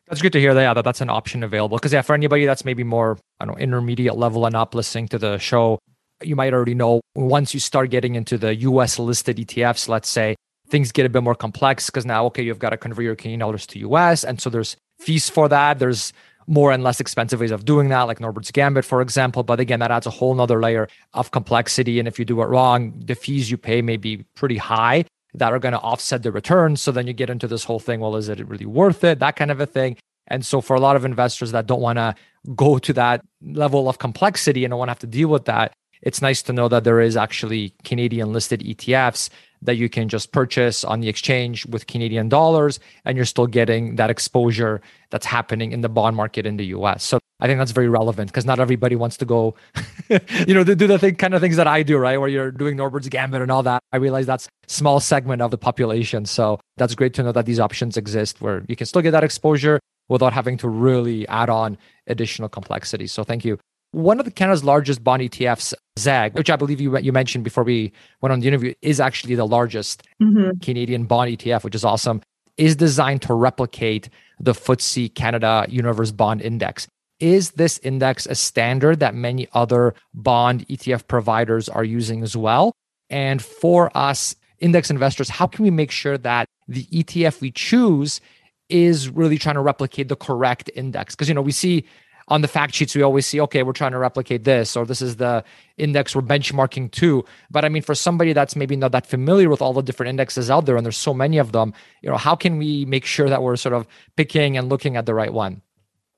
[0.08, 1.78] That's good to hear that, yeah, that that's an option available.
[1.78, 5.10] Because yeah, for anybody that's maybe more, I don't know, intermediate level and not listening
[5.10, 5.80] to the show,
[6.24, 10.36] you might already know once you start getting into the US listed ETFs, let's say,
[10.70, 13.40] things get a bit more complex because now, okay, you've got to convert your Canadian
[13.42, 14.24] dollars to US.
[14.24, 15.80] And so there's fees for that.
[15.80, 16.14] There's
[16.48, 19.44] more and less expensive ways of doing that, like Norbert's Gambit, for example.
[19.44, 22.00] But again, that adds a whole nother layer of complexity.
[22.00, 25.54] And if you do it wrong, the fees you pay may be pretty high that
[25.54, 26.82] are going to offset the returns.
[26.82, 29.20] So then you get into this whole thing well, is it really worth it?
[29.20, 29.98] That kind of a thing.
[30.28, 32.16] And so for a lot of investors that don't want to
[32.56, 35.74] go to that level of complexity and don't want to have to deal with that,
[36.02, 39.30] it's nice to know that there is actually Canadian listed ETFs
[39.62, 43.96] that you can just purchase on the exchange with Canadian dollars, and you're still getting
[43.96, 47.04] that exposure that's happening in the bond market in the US.
[47.04, 49.56] So I think that's very relevant because not everybody wants to go,
[50.48, 52.18] you know, to do the thing, kind of things that I do, right?
[52.18, 53.84] Where you're doing Norbert's Gambit and all that.
[53.92, 56.26] I realize that's small segment of the population.
[56.26, 59.24] So that's great to know that these options exist where you can still get that
[59.24, 63.06] exposure without having to really add on additional complexity.
[63.08, 63.60] So thank you.
[63.92, 67.64] One of the Canada's largest bond ETFs, ZAG, which I believe you you mentioned before
[67.64, 70.60] we went on the interview, is actually the largest mm-hmm.
[70.60, 72.22] Canadian bond ETF, which is awesome.
[72.58, 76.88] Is designed to replicate the FTSE Canada Universe Bond Index.
[77.20, 82.74] Is this index a standard that many other bond ETF providers are using as well?
[83.10, 88.22] And for us index investors, how can we make sure that the ETF we choose
[88.70, 91.16] is really trying to replicate the correct index?
[91.16, 91.86] Because you know we see
[92.30, 95.02] on the fact sheets we always see okay we're trying to replicate this or this
[95.02, 95.44] is the
[95.78, 99.62] index we're benchmarking to but i mean for somebody that's maybe not that familiar with
[99.62, 102.36] all the different indexes out there and there's so many of them you know how
[102.36, 105.62] can we make sure that we're sort of picking and looking at the right one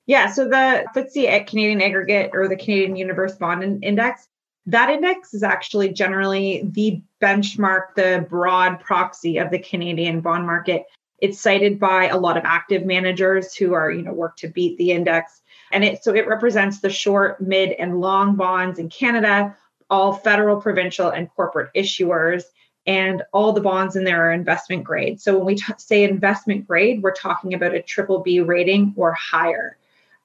[0.10, 4.28] yeah so the FTSE Canadian aggregate or the Canadian Universe Bond Index
[4.66, 10.86] that index is actually generally the benchmark the broad proxy of the Canadian bond market
[11.20, 14.78] it's cited by a lot of active managers who are you know work to beat
[14.78, 15.42] the index
[15.72, 19.56] and it so it represents the short, mid, and long bonds in Canada,
[19.90, 22.44] all federal, provincial, and corporate issuers.
[22.86, 25.22] And all the bonds in there are investment grade.
[25.22, 29.14] So when we t- say investment grade, we're talking about a triple B rating or
[29.14, 29.78] higher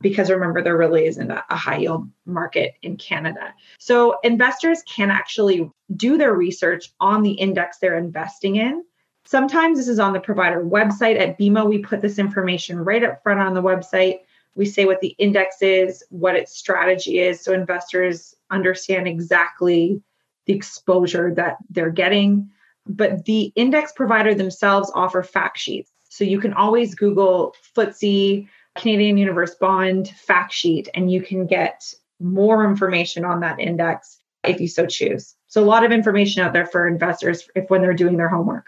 [0.05, 3.55] because remember there really isn't a, high yield market in Canada.
[3.79, 8.85] So investors can actually do their research on the index they're investing in.
[9.25, 13.23] Sometimes this is on the provider website at BMO we put this information right up
[13.23, 14.19] front on the website
[14.57, 20.03] We say what the index is, what its strategy is, so investors understand exactly
[20.45, 22.51] the exposure that they're getting.
[22.87, 25.90] But the index provider themselves offer fact sheets.
[26.11, 31.92] So you can always Google FTSE, Canadian Universe Bond fact sheet, and you can get
[32.20, 35.34] more information on that index if you so choose.
[35.46, 38.66] So a lot of information out there for investors if when they're doing their homework.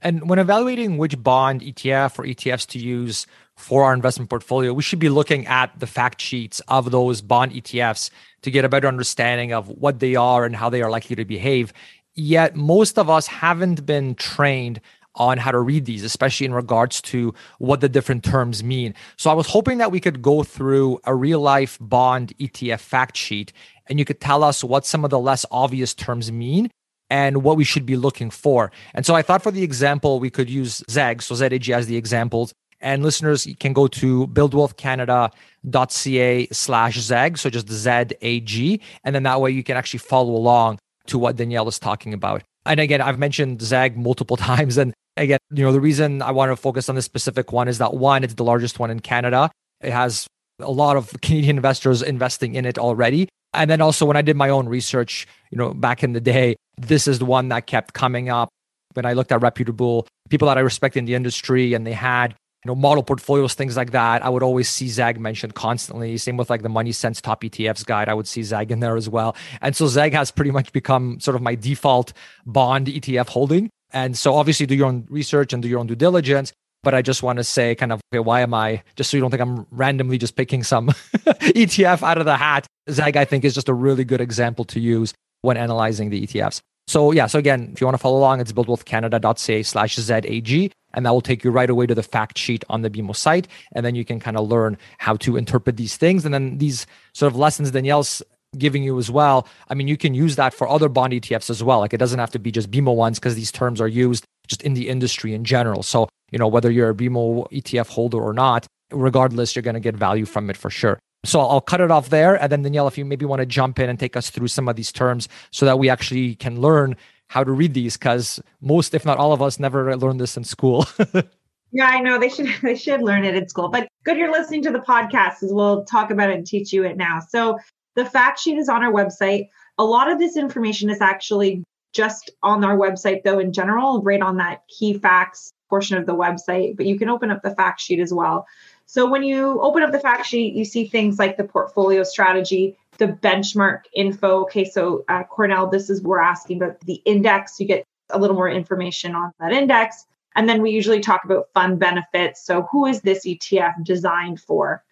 [0.00, 3.26] And when evaluating which bond ETF or ETFs to use
[3.56, 7.52] for our investment portfolio, we should be looking at the fact sheets of those bond
[7.52, 8.10] ETFs
[8.42, 11.24] to get a better understanding of what they are and how they are likely to
[11.24, 11.72] behave.
[12.14, 14.80] Yet most of us haven't been trained
[15.16, 18.94] on how to read these, especially in regards to what the different terms mean.
[19.16, 23.16] So I was hoping that we could go through a real life bond ETF fact
[23.16, 23.52] sheet
[23.86, 26.70] and you could tell us what some of the less obvious terms mean
[27.10, 28.70] and what we should be looking for.
[28.94, 31.96] And so I thought for the example, we could use ZAG, so ZAG as the
[31.96, 32.52] examples.
[32.80, 38.80] And listeners can go to buildwealthcanada.ca slash ZAG, so just Z-A-G.
[39.04, 42.42] And then that way you can actually follow along to what Danielle is talking about.
[42.66, 44.76] And again, I've mentioned ZAG multiple times.
[44.76, 47.78] And again, you know, the reason I want to focus on this specific one is
[47.78, 49.50] that one, it's the largest one in Canada.
[49.80, 50.26] It has
[50.60, 53.28] a lot of Canadian investors investing in it already.
[53.52, 56.56] And then also when I did my own research, you know, back in the day,
[56.76, 58.48] this is the one that kept coming up
[58.94, 62.34] when I looked at reputable people that I respect in the industry and they had,
[62.64, 64.24] you know, model portfolios, things like that.
[64.24, 66.16] I would always see ZAG mentioned constantly.
[66.16, 68.08] Same with like the MoneySense Top ETFs guide.
[68.08, 69.36] I would see ZAG in there as well.
[69.60, 72.14] And so ZAG has pretty much become sort of my default
[72.46, 73.68] bond ETF holding.
[73.92, 76.52] And so obviously do your own research and do your own due diligence.
[76.82, 79.22] But I just want to say, kind of, okay, why am I, just so you
[79.22, 82.66] don't think I'm randomly just picking some ETF out of the hat.
[82.90, 86.60] ZAG, I think, is just a really good example to use when analyzing the ETFs.
[86.86, 91.04] So, yeah, so again, if you want to follow along, it's buildwealthcanada.ca slash ZAG, and
[91.04, 93.48] that will take you right away to the fact sheet on the BMO site.
[93.72, 96.24] And then you can kind of learn how to interpret these things.
[96.24, 98.22] And then these sort of lessons Danielle's
[98.56, 99.46] giving you as well.
[99.68, 101.80] I mean, you can use that for other bond ETFs as well.
[101.80, 104.62] Like it doesn't have to be just BMO ones because these terms are used just
[104.62, 105.82] in the industry in general.
[105.82, 109.80] So you know, whether you're a BMO ETF holder or not, regardless, you're going to
[109.80, 110.98] get value from it for sure.
[111.24, 112.34] So I'll cut it off there.
[112.34, 114.68] And then Danielle, if you maybe want to jump in and take us through some
[114.68, 116.96] of these terms so that we actually can learn
[117.34, 120.44] how to read these, because most, if not all of us, never learned this in
[120.44, 120.86] school.
[121.72, 123.68] yeah, I know they should they should learn it in school.
[123.68, 126.84] But good you're listening to the podcast as we'll talk about it and teach you
[126.84, 127.18] it now.
[127.28, 127.58] So
[127.96, 129.48] the fact sheet is on our website.
[129.78, 134.22] A lot of this information is actually just on our website though in general, right
[134.22, 137.80] on that key facts portion of the website, but you can open up the fact
[137.80, 138.46] sheet as well.
[138.86, 142.76] So when you open up the fact sheet, you see things like the portfolio strategy,
[142.98, 144.42] the benchmark info.
[144.42, 147.58] Okay, so uh, Kornel, this is we're asking about the index.
[147.60, 150.06] You get a little more information on that index.
[150.36, 152.44] And then we usually talk about fund benefits.
[152.44, 154.82] So who is this ETF designed for?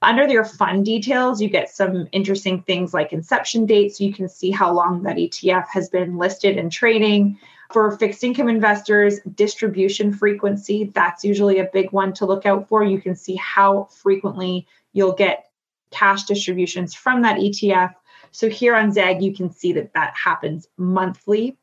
[0.00, 3.96] Under your fund details, you get some interesting things like inception date.
[3.96, 7.38] So you can see how long that ETF has been listed and trading.
[7.72, 12.82] For fixed income investors, distribution frequency, that's usually a big one to look out for.
[12.82, 15.47] You can see how frequently you'll get
[15.90, 17.94] cash distributions from that ETF.
[18.30, 21.56] So here on ZAG, you can see that that happens monthly.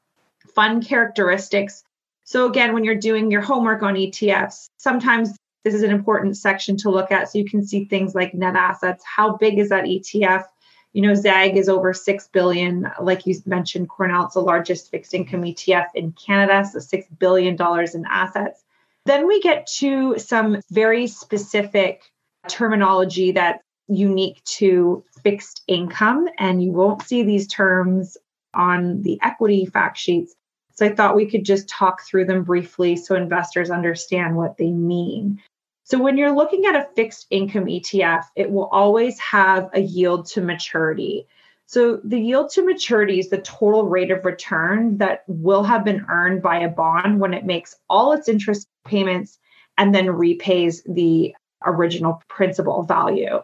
[0.54, 1.84] Fund characteristics.
[2.24, 6.78] So again, when you're doing your homework on ETFs, sometimes this is an important section
[6.78, 7.30] to look at.
[7.30, 9.04] So you can see things like net assets.
[9.04, 10.46] How big is that ETF?
[10.94, 12.90] You know, ZAG is over 6 billion.
[13.02, 17.58] Like you mentioned, Kornel, it's the largest fixed income ETF in Canada, so $6 billion
[17.94, 18.64] in assets.
[19.06, 22.02] Then we get to some very specific
[22.48, 28.18] terminology that's unique to fixed income, and you won't see these terms
[28.54, 30.36] on the equity fact sheets.
[30.74, 34.72] So I thought we could just talk through them briefly so investors understand what they
[34.72, 35.42] mean.
[35.84, 40.26] So when you're looking at a fixed income ETF, it will always have a yield
[40.28, 41.28] to maturity.
[41.68, 46.06] So the yield to maturity is the total rate of return that will have been
[46.10, 49.40] earned by a bond when it makes all its interest payments
[49.78, 53.42] and then repays the original principal value.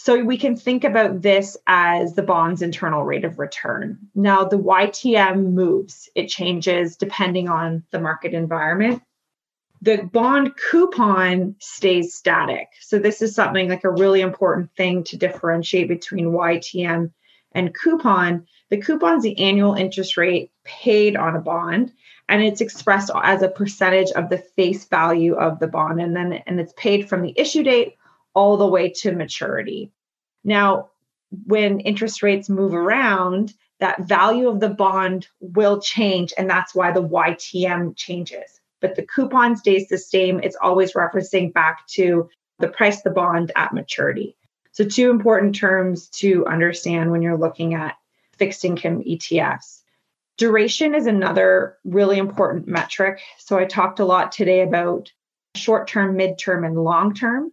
[0.00, 3.98] So we can think about this as the bond's internal rate of return.
[4.14, 9.02] Now, the YTM moves, it changes depending on the market environment
[9.80, 12.68] the bond coupon stays static.
[12.80, 17.12] So this is something like a really important thing to differentiate between YTM
[17.52, 18.46] and coupon.
[18.70, 21.92] The coupon's the annual interest rate paid on a bond
[22.28, 26.32] and it's expressed as a percentage of the face value of the bond and then
[26.46, 27.96] and it's paid from the issue date
[28.38, 29.90] all the way to maturity.
[30.44, 30.90] Now,
[31.44, 36.92] when interest rates move around, that value of the bond will change and that's why
[36.92, 40.40] the YTM changes but the coupon stays the same.
[40.40, 44.36] It's always referencing back to the price the bond at maturity.
[44.72, 47.96] So, two important terms to understand when you're looking at
[48.36, 49.82] fixed income ETFs.
[50.36, 53.20] Duration is another really important metric.
[53.38, 55.10] So, I talked a lot today about
[55.54, 57.50] short term, mid term, and long term.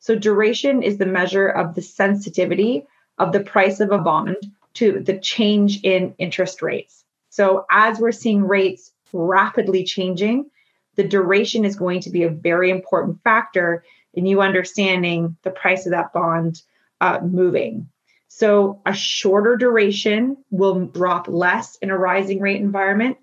[0.00, 2.86] So, duration is the measure of the sensitivity
[3.18, 4.36] of the price of a bond
[4.74, 7.04] to the change in interest rates.
[7.30, 10.50] So, as we're seeing rates rapidly changing,
[10.94, 13.84] the duration is going to be a very important factor
[14.14, 16.62] in you understanding the price of that bond
[17.00, 17.88] uh, moving.
[18.28, 23.16] So, a shorter duration will drop less in a rising rate environment.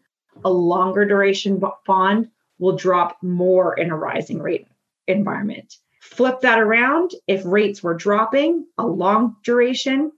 [0.44, 4.68] A longer duration bond will drop more in a rising rate
[5.08, 5.78] environment.
[6.12, 7.12] Flip that around.
[7.28, 10.12] If rates were dropping, a long duration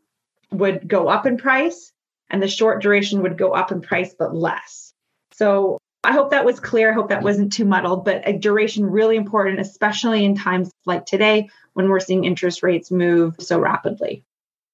[0.51, 1.91] would go up in price
[2.29, 4.93] and the short duration would go up in price, but less.
[5.31, 6.91] So I hope that was clear.
[6.91, 11.05] I hope that wasn't too muddled, but a duration really important, especially in times like
[11.05, 14.23] today when we're seeing interest rates move so rapidly.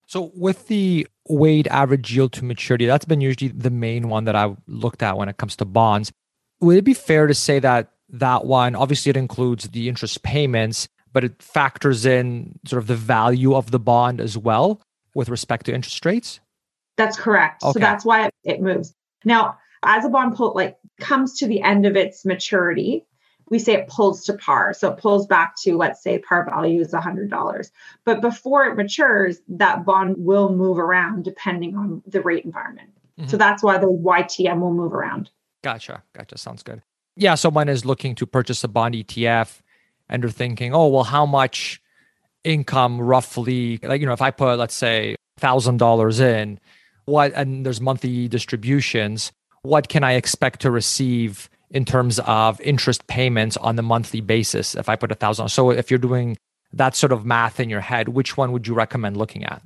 [0.07, 4.35] So with the weighted average yield to maturity, that's been usually the main one that
[4.35, 6.11] I've looked at when it comes to bonds.
[6.59, 10.87] Would it be fair to say that that one, obviously it includes the interest payments,
[11.13, 14.81] but it factors in sort of the value of the bond as well
[15.15, 16.39] with respect to interest rates?
[16.97, 17.63] That's correct.
[17.63, 17.73] Okay.
[17.73, 18.93] So that's why it moves.
[19.23, 23.05] Now, as a bond pull like comes to the end of its maturity,
[23.49, 24.73] we say it pulls to par.
[24.73, 27.71] So it pulls back to, let's say, par value is $100.
[28.05, 32.89] But before it matures, that bond will move around depending on the rate environment.
[33.19, 33.29] Mm-hmm.
[33.29, 35.29] So that's why the YTM will move around.
[35.63, 36.03] Gotcha.
[36.13, 36.37] Gotcha.
[36.37, 36.81] Sounds good.
[37.15, 37.35] Yeah.
[37.35, 39.59] Someone is looking to purchase a bond ETF
[40.13, 41.81] and they're thinking, oh, well, how much
[42.43, 43.79] income roughly?
[43.81, 46.59] Like, you know, if I put, let's say, $1,000 in,
[47.05, 49.31] what, and there's monthly distributions,
[49.63, 54.75] what can I expect to receive in terms of interest payments on the monthly basis
[54.75, 55.49] if I put a thousand?
[55.49, 56.37] So if you're doing
[56.71, 59.63] that sort of math in your head, which one would you recommend looking at?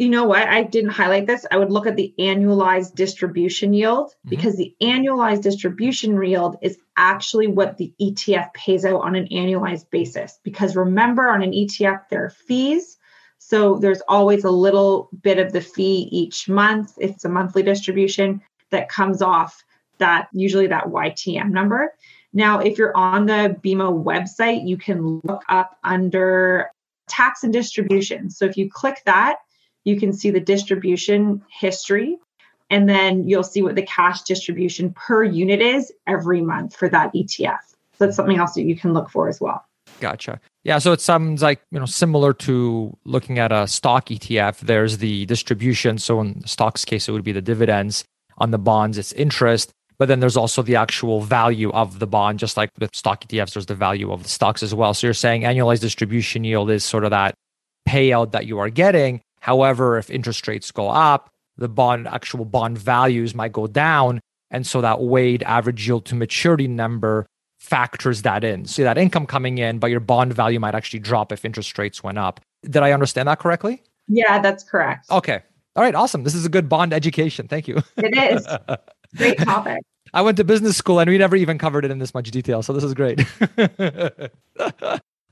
[0.00, 0.48] You know what?
[0.48, 1.44] I didn't highlight this.
[1.50, 4.30] I would look at the annualized distribution yield mm-hmm.
[4.30, 9.90] because the annualized distribution yield is actually what the ETF pays out on an annualized
[9.90, 10.40] basis.
[10.42, 12.96] Because remember, on an ETF, there are fees.
[13.36, 16.94] So there's always a little bit of the fee each month.
[16.96, 18.40] It's a monthly distribution
[18.70, 19.62] that comes off
[19.98, 21.92] that usually that YTM number.
[22.32, 26.70] Now, if you're on the BMO website, you can look up under
[27.06, 28.30] tax and distribution.
[28.30, 29.40] So if you click that,
[29.84, 32.18] you can see the distribution history
[32.70, 37.12] and then you'll see what the cash distribution per unit is every month for that
[37.12, 37.58] ETF.
[37.98, 39.64] So that's something else that you can look for as well.
[40.00, 40.40] Gotcha.
[40.62, 44.60] Yeah, so it sounds like you know similar to looking at a stock ETF.
[44.60, 45.98] There's the distribution.
[45.98, 48.04] So in the stocks case, it would be the dividends,
[48.38, 49.72] on the bonds, it's interest.
[49.98, 53.52] But then there's also the actual value of the bond, just like with stock ETFs,
[53.52, 54.94] there's the value of the stocks as well.
[54.94, 57.34] So you're saying annualized distribution yield is sort of that
[57.86, 59.20] payout that you are getting.
[59.40, 64.20] However, if interest rates go up, the bond actual bond values might go down.
[64.50, 67.26] And so that weighted average yield to maturity number
[67.58, 68.64] factors that in.
[68.64, 72.02] So that income coming in, but your bond value might actually drop if interest rates
[72.02, 72.40] went up.
[72.64, 73.82] Did I understand that correctly?
[74.08, 75.10] Yeah, that's correct.
[75.10, 75.40] Okay.
[75.76, 76.24] All right, awesome.
[76.24, 77.46] This is a good bond education.
[77.46, 77.82] Thank you.
[77.96, 78.46] It is.
[79.16, 79.80] Great topic.
[80.14, 82.62] I went to business school and we never even covered it in this much detail.
[82.62, 83.24] So this is great.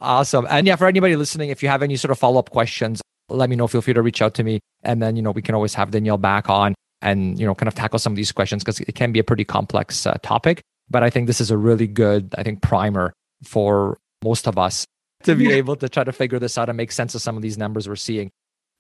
[0.01, 0.47] awesome.
[0.49, 3.51] And yeah, for anybody listening, if you have any sort of follow up questions, let
[3.51, 3.67] me know.
[3.67, 4.61] Feel free to reach out to me.
[4.83, 7.69] And then, you know, we can always have Danielle back on and, you know, kind
[7.69, 10.61] of tackle some of these questions because it can be a pretty complex uh, topic.
[10.91, 13.13] But I think this is a really good, I think, primer
[13.45, 14.87] for most of us
[15.25, 17.43] to be able to try to figure this out and make sense of some of
[17.43, 18.31] these numbers we're seeing.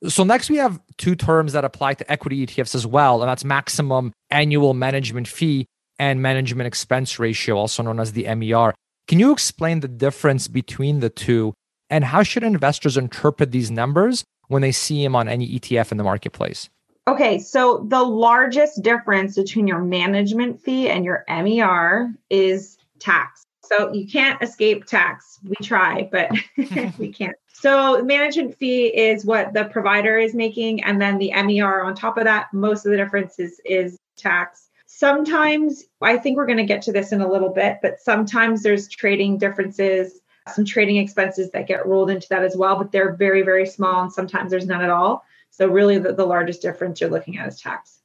[0.07, 3.45] So next we have two terms that apply to equity ETFs as well, and that's
[3.45, 5.67] maximum annual management fee
[5.99, 8.75] and management expense ratio, also known as the MER.
[9.09, 11.55] Can you explain the difference between the two
[11.91, 15.99] and how should investors interpret these numbers when they see them on any ETF in
[15.99, 16.69] the marketplace?
[17.07, 23.47] Okay, so the largest difference between your management fee and your MER is tax.
[23.63, 25.39] So you can't escape tax.
[25.43, 26.31] We try, but
[26.99, 27.37] we can't.
[27.53, 32.19] So management fee is what the provider is making, and then the MER on top
[32.19, 32.53] of that.
[32.53, 34.69] Most of the difference is is tax.
[34.87, 38.63] Sometimes I think we're going to get to this in a little bit, but sometimes
[38.63, 40.21] there's trading differences,
[40.51, 44.03] some trading expenses that get rolled into that as well, but they're very very small,
[44.03, 45.25] and sometimes there's none at all.
[45.51, 48.01] So really, the, the largest difference you're looking at is tax.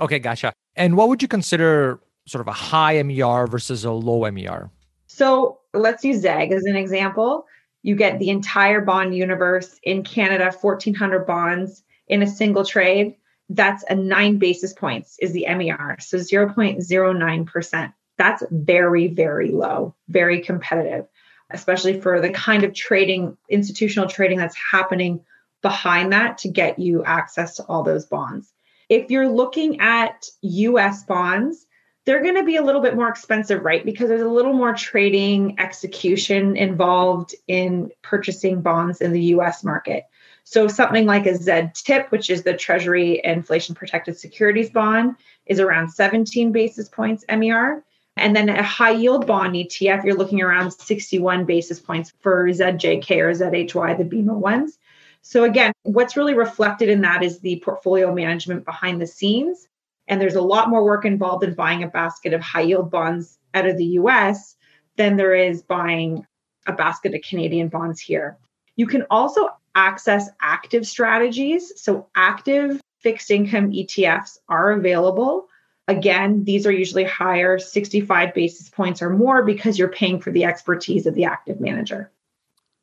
[0.00, 0.52] Okay, gotcha.
[0.76, 4.70] And what would you consider sort of a high MER versus a low MER?
[5.06, 7.46] So let's use ZAG as an example
[7.82, 13.14] you get the entire bond universe in Canada, 1,400 bonds in a single trade.
[13.48, 15.96] That's a nine basis points is the MER.
[16.00, 17.92] So 0.09%.
[18.18, 21.06] That's very, very low, very competitive.
[21.50, 25.20] Especially for the kind of trading, institutional trading that's happening
[25.62, 28.52] behind that to get you access to all those bonds.
[28.88, 31.66] If you're looking at US bonds,
[32.04, 33.84] they're going to be a little bit more expensive, right?
[33.84, 40.04] Because there's a little more trading execution involved in purchasing bonds in the US market.
[40.44, 45.90] So something like a ZTIP, which is the Treasury Inflation Protected Securities Bond, is around
[45.90, 47.84] 17 basis points MER.
[48.18, 53.10] And then a high yield bond ETF, you're looking around 61 basis points for ZJK
[53.18, 54.78] or ZHY, the BMO ones.
[55.22, 59.68] So again, what's really reflected in that is the portfolio management behind the scenes.
[60.06, 63.38] And there's a lot more work involved in buying a basket of high yield bonds
[63.54, 64.56] out of the US
[64.96, 66.26] than there is buying
[66.66, 68.38] a basket of Canadian bonds here.
[68.76, 71.72] You can also access active strategies.
[71.80, 75.48] So, active fixed income ETFs are available.
[75.88, 80.44] Again, these are usually higher, 65 basis points or more, because you're paying for the
[80.44, 82.12] expertise of the active manager.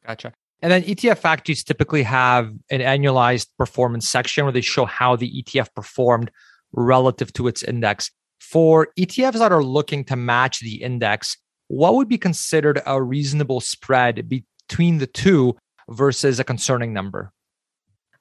[0.06, 0.34] Gotcha.
[0.62, 5.44] And then ETF factories typically have an annualized performance section where they show how the
[5.44, 6.32] ETF performed
[6.72, 8.10] relative to its index.
[8.40, 11.38] For ETFs that are looking to match the index,
[11.68, 15.56] what would be considered a reasonable spread between the two
[15.90, 17.32] versus a concerning number?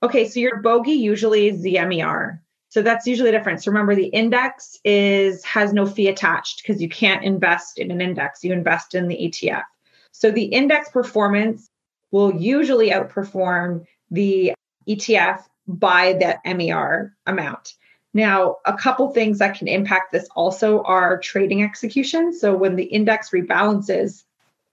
[0.03, 2.43] Okay, so your bogey usually is the MER.
[2.74, 3.68] So that's usually the difference.
[3.68, 8.42] Remember, the index is has no fee attached because you can't invest in an index.
[8.42, 9.62] You invest in the ETF.
[10.10, 11.70] So the index performance
[12.10, 14.54] will usually outperform the
[14.88, 17.74] ETF by that MER amount.
[18.12, 22.36] Now, a couple things that can impact this also are trading execution.
[22.36, 24.24] So when the index rebalances,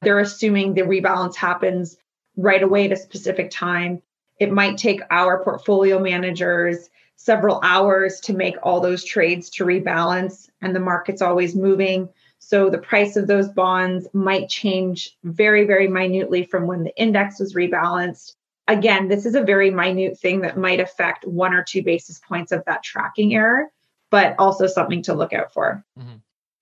[0.02, 1.98] they're assuming the rebalance happens
[2.36, 4.02] right away at a specific time.
[4.40, 10.50] It might take our portfolio managers several hours to make all those trades to rebalance,
[10.62, 12.10] and the market's always moving.
[12.40, 17.40] So the price of those bonds might change very, very minutely from when the index
[17.40, 18.34] was rebalanced.
[18.68, 22.52] Again, this is a very minute thing that might affect one or two basis points
[22.52, 23.72] of that tracking error,
[24.10, 25.84] but also something to look out for.
[26.00, 26.18] Mm-hmm.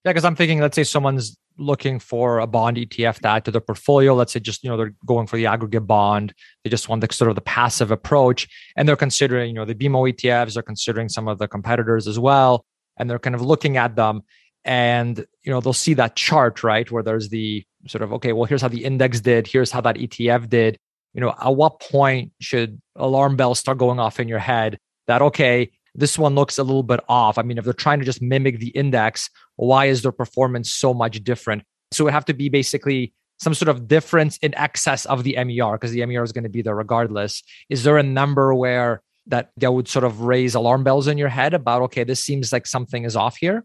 [0.06, 3.52] Yeah, because I'm thinking, let's say someone's looking for a bond ETF to add to
[3.52, 4.16] their portfolio.
[4.16, 6.34] Let's say just, you know, they're going for the aggregate bond.
[6.64, 8.48] They just want the sort of the passive approach.
[8.78, 12.18] And they're considering, you know, the BMO ETFs, they're considering some of the competitors as
[12.18, 12.66] well.
[12.96, 14.24] And they're kind of looking at them
[14.66, 16.90] and, you know, they'll see that chart, right?
[16.90, 19.96] Where there's the sort of, okay, well, here's how the index did, here's how that
[19.96, 20.78] ETF did.
[21.14, 24.78] You know, at what point should alarm bells start going off in your head
[25.08, 27.38] that, okay, this one looks a little bit off.
[27.38, 30.94] I mean, if they're trying to just mimic the index, why is their performance so
[30.94, 31.64] much different?
[31.92, 35.36] So it would have to be basically some sort of difference in excess of the
[35.44, 37.44] MER because the MER is going to be there regardless.
[37.70, 41.30] Is there a number where that that would sort of raise alarm bells in your
[41.30, 43.64] head about okay, this seems like something is off here?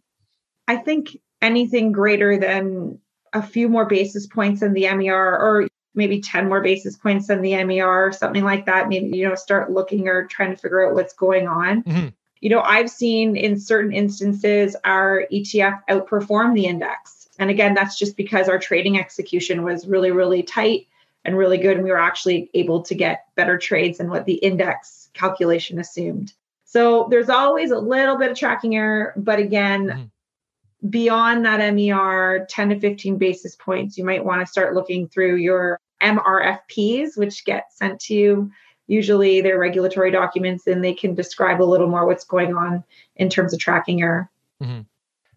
[0.69, 2.99] I think anything greater than
[3.33, 7.41] a few more basis points in the MER or maybe 10 more basis points than
[7.41, 8.89] the MER, or something like that.
[8.89, 11.83] Maybe, you know, start looking or trying to figure out what's going on.
[11.83, 12.09] Mm-hmm.
[12.45, 17.27] You know, I've seen in certain instances our ETF outperform the index.
[17.39, 20.87] And again, that's just because our trading execution was really, really tight
[21.25, 21.77] and really good.
[21.77, 26.35] And we were actually able to get better trades than what the index calculation assumed.
[26.67, 29.15] So there's always a little bit of tracking error.
[29.17, 30.89] But again, mm-hmm.
[30.91, 35.37] beyond that MER, 10 to 15 basis points, you might want to start looking through
[35.37, 38.51] your MRFPs, which get sent to you.
[38.87, 42.85] Usually they're regulatory documents and they can describe a little more what's going on
[43.17, 44.31] in terms of tracking error.
[44.63, 44.83] Mm-hmm.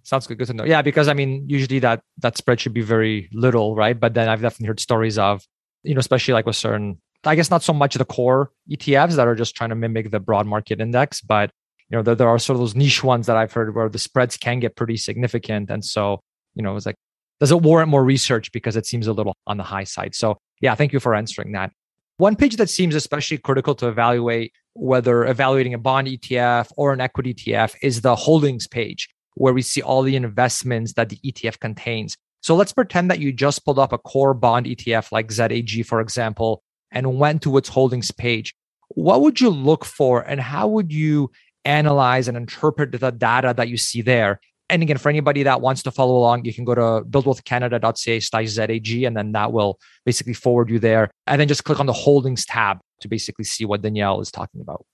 [0.04, 0.38] Sounds good.
[0.38, 0.64] Good to know.
[0.64, 4.00] Yeah, because I mean, usually that that spread should be very little, right?
[4.00, 5.46] But then I've definitely heard stories of,
[5.84, 9.28] you know, especially like with certain, I guess not so much the core ETFs that
[9.28, 11.52] are just trying to mimic the broad market index, but
[11.90, 14.00] you know, there, there are sort of those niche ones that I've heard where the
[14.00, 15.70] spreads can get pretty significant.
[15.70, 16.22] And so,
[16.54, 16.96] you know, it's like,
[17.40, 20.16] does it warrant more research because it seems a little on the high side?
[20.16, 21.72] So yeah, thank you for answering that.
[22.20, 27.00] One page that seems especially critical to evaluate whether evaluating a bond ETF or an
[27.00, 31.60] equity ETF is the holdings page, where we see all the investments that the ETF
[31.60, 32.18] contains.
[32.42, 36.02] So let's pretend that you just pulled up a core bond ETF like ZAG, for
[36.02, 38.56] example, and went to its holdings page.
[38.90, 41.30] What would you look for and how would you
[41.66, 44.40] analyze and interpret the data that you see there
[44.70, 48.48] and again, for anybody that wants to follow along, you can go to buildwealthcanada.ca slash
[48.48, 51.10] ZAG, and then that will basically forward you there.
[51.26, 54.62] And then just click on the holdings tab to basically see what Danielle is talking
[54.62, 54.86] about.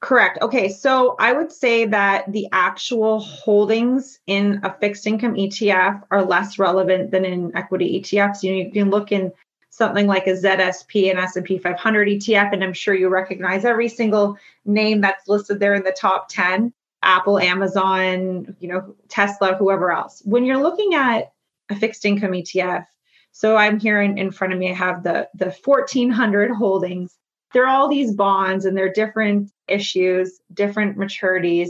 [0.00, 0.38] Correct.
[0.42, 0.68] Okay.
[0.68, 6.58] So I would say that the actual holdings in a fixed income ETF are less
[6.58, 8.42] relevant than in equity ETFs.
[8.42, 9.32] You, know, you can look in
[9.70, 14.36] something like a ZSP and S&P 500 ETF, and I'm sure you recognize every single
[14.64, 16.72] name that's listed there in the top 10.
[17.06, 20.20] Apple, Amazon, you know, Tesla, whoever else.
[20.24, 21.32] When you're looking at
[21.70, 22.84] a fixed income ETF,
[23.30, 27.16] So I'm here in, in front of me, I have the, the 1400 holdings.
[27.52, 31.68] There are all these bonds and they're different issues, different maturities.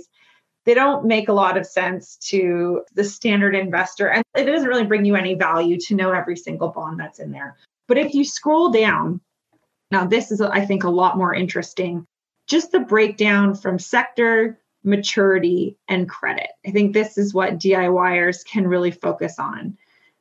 [0.64, 4.86] They don't make a lot of sense to the standard investor, and it doesn't really
[4.86, 7.56] bring you any value to know every single bond that's in there.
[7.88, 9.20] But if you scroll down,
[9.90, 12.06] now this is, I think, a lot more interesting.
[12.48, 16.48] Just the breakdown from sector, maturity, and credit.
[16.66, 19.76] I think this is what DIYers can really focus on.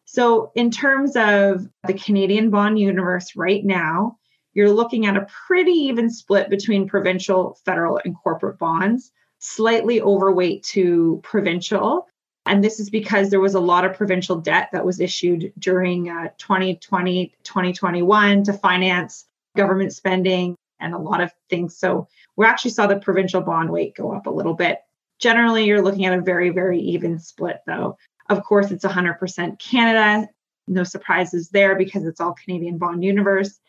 [0.05, 4.18] So, in terms of the Canadian bond universe right now,
[4.53, 10.63] you're looking at a pretty even split between provincial, federal, and corporate bonds, slightly overweight
[10.63, 12.07] to provincial.
[12.45, 16.09] And this is because there was a lot of provincial debt that was issued during
[16.09, 20.55] uh, 2020, 2021 to finance government spending
[20.86, 21.77] and a lot of things.
[21.77, 24.79] So we actually saw the provincial bond weight go up a little bit.
[25.19, 27.97] Generally, you're looking at a very, very even split, though.
[28.29, 30.29] Of course, it's 100% Canada.
[30.67, 33.59] No surprises there because it's all Canadian bond universe.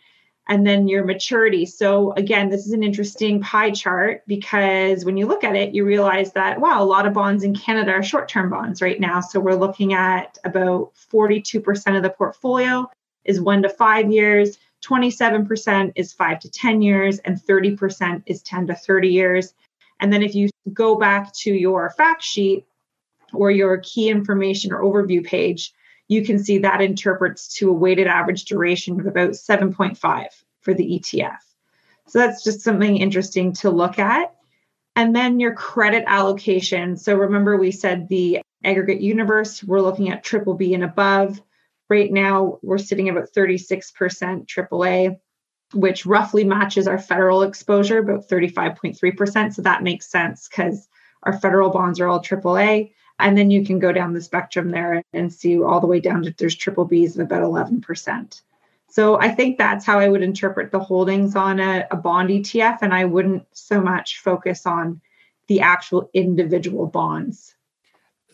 [0.49, 1.67] And then your maturity.
[1.67, 5.85] So, again, this is an interesting pie chart because when you look at it, you
[5.85, 9.21] realize that, wow, a lot of bonds in Canada are short term bonds right now.
[9.21, 12.89] So, we're looking at about 42% of the portfolio
[13.25, 14.57] is one to five years,
[14.87, 19.55] 27% is five to 10 years, and 30% is 10 to 30 years.
[20.01, 22.67] And then if you go back to your fact sheet,
[23.33, 25.73] or your key information or overview page,
[26.09, 30.27] you can see that interprets to a weighted average duration of about 7.5
[30.61, 31.39] for the ETF.
[32.07, 34.35] So that's just something interesting to look at.
[34.95, 36.97] And then your credit allocation.
[36.97, 41.41] So remember, we said the aggregate universe, we're looking at triple B and above.
[41.89, 43.93] Right now, we're sitting about 36%
[44.47, 45.19] AAA,
[45.73, 49.55] which roughly matches our federal exposure, about 35.3%.
[49.55, 50.89] So that makes sense because
[51.23, 52.93] our federal bonds are all AAA.
[53.19, 56.23] And then you can go down the spectrum there and see all the way down
[56.23, 58.41] to there's triple Bs of about 11%.
[58.89, 62.79] So I think that's how I would interpret the holdings on a, a bond ETF.
[62.83, 65.01] And I wouldn't so much focus on
[65.49, 67.56] the actual individual bonds.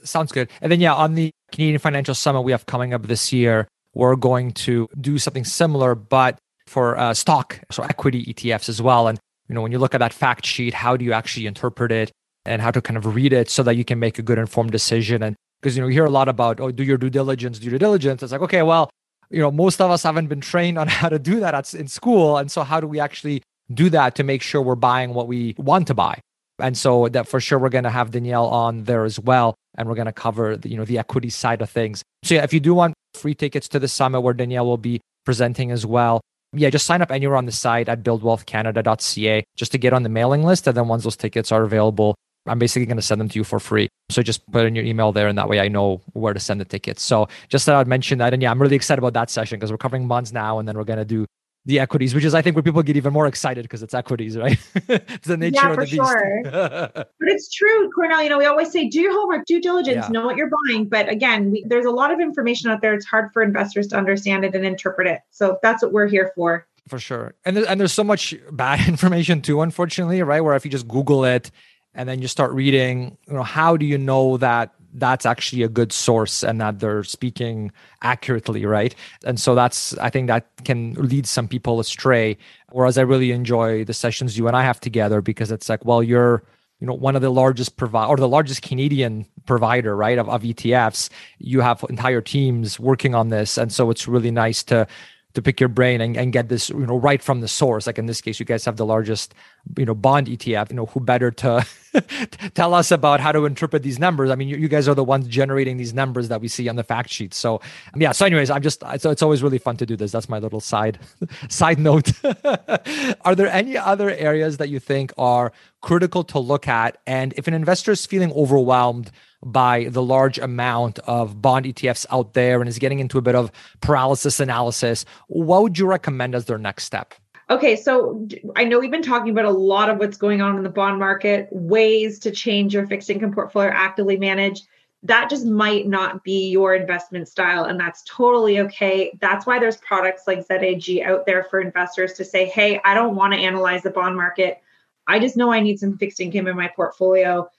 [0.05, 0.48] Sounds good.
[0.61, 4.16] And then, yeah, on the Canadian Financial Summit we have coming up this year, we're
[4.16, 9.09] going to do something similar, but for uh, stock, so equity ETFs as well.
[9.09, 11.92] And you know, when you look at that fact sheet, how do you actually interpret
[11.92, 12.12] it?
[12.44, 14.72] and how to kind of read it so that you can make a good informed
[14.72, 15.22] decision.
[15.22, 17.70] And because you know, you hear a lot about oh, do your due diligence, do
[17.70, 18.22] due diligence.
[18.22, 18.90] It's like, okay, well,
[19.30, 21.88] you know, most of us haven't been trained on how to do that at, in
[21.88, 22.36] school.
[22.36, 23.42] And so how do we actually
[23.72, 26.20] do that to make sure we're buying what we want to buy?
[26.62, 29.54] And so that for sure we're going to have Danielle on there as well.
[29.76, 32.02] And we're going to cover the, you know, the equity side of things.
[32.22, 35.00] So yeah, if you do want free tickets to the summit where Danielle will be
[35.24, 36.20] presenting as well,
[36.54, 40.08] yeah, just sign up anywhere on the site at buildwealthcanada.ca just to get on the
[40.08, 40.66] mailing list.
[40.66, 42.14] And then once those tickets are available,
[42.46, 43.88] I'm basically going to send them to you for free.
[44.10, 46.60] So just put in your email there, and that way I know where to send
[46.60, 47.02] the tickets.
[47.02, 48.34] So just thought I'd mention that.
[48.34, 50.76] And yeah, I'm really excited about that session because we're covering bonds now, and then
[50.76, 51.24] we're going to do
[51.64, 54.36] the equities, which is I think where people get even more excited because it's equities,
[54.36, 54.58] right?
[54.88, 55.94] it's the nature yeah, of the beast.
[55.94, 56.42] Sure.
[56.92, 58.22] but it's true, Kornel.
[58.22, 60.12] You know, we always say do your homework, due diligence, yeah.
[60.12, 60.88] know what you're buying.
[60.88, 62.94] But again, we, there's a lot of information out there.
[62.94, 65.20] It's hard for investors to understand it and interpret it.
[65.30, 66.66] So that's what we're here for.
[66.88, 70.40] For sure, and there, and there's so much bad information too, unfortunately, right?
[70.40, 71.50] Where if you just Google it
[71.94, 75.68] and then you start reading you know how do you know that that's actually a
[75.68, 77.72] good source and that they're speaking
[78.03, 78.95] accurately right?
[79.24, 82.36] And so that's i think that can lead some people astray.
[82.70, 86.03] Whereas i really enjoy the sessions you and i have together because it's like well
[86.03, 86.43] you're
[86.80, 90.43] you know one of the largest provide or the largest canadian provider right of, of
[90.43, 93.59] etfs you have entire teams working on this.
[93.59, 94.86] And so it's really nice to
[95.34, 97.86] to pick your brain and, and get this you know right from the source.
[97.86, 99.34] Like in this case you guys have the largest
[99.76, 101.66] you know bond etf you know who better to
[102.54, 104.30] tell us about how to interpret these numbers?
[104.30, 106.76] I mean you, you, guys are the ones generating these numbers that we see on
[106.76, 107.34] the fact sheet.
[107.34, 107.60] So
[107.96, 110.12] yeah so anyways i'm just so it's always really fun to do this.
[110.12, 110.98] That's my little side
[111.48, 112.12] side note.
[113.24, 116.98] Are there any other areas that you think are critical to look at?
[117.06, 119.10] And if an investor is feeling overwhelmed
[119.45, 123.34] by the large amount of bond ETFs out there and is getting into a bit
[123.34, 127.14] of paralysis analysis, what would you recommend as their next step?
[127.51, 128.26] Okay, so
[128.57, 130.99] I know we've been talking about a lot of what's going on in the bond
[130.99, 134.62] market, ways to change your fixed income portfolio, actively manage.
[135.03, 139.18] That just might not be your investment style, and that's totally okay.
[139.20, 143.16] That's why there's products like ZAG out there for investors to say, hey, I don't
[143.16, 144.62] want to analyze the bond market.
[145.09, 147.51] I just know I need some fixed income in my portfolio.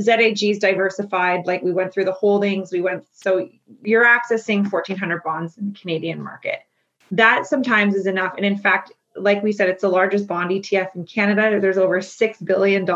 [0.00, 1.46] ZAG is diversified.
[1.46, 3.48] Like we went through the holdings, we went, so
[3.82, 6.60] you're accessing 1,400 bonds in the Canadian market.
[7.10, 8.34] That sometimes is enough.
[8.36, 11.58] And in fact, like we said, it's the largest bond ETF in Canada.
[11.60, 12.86] There's over $6 billion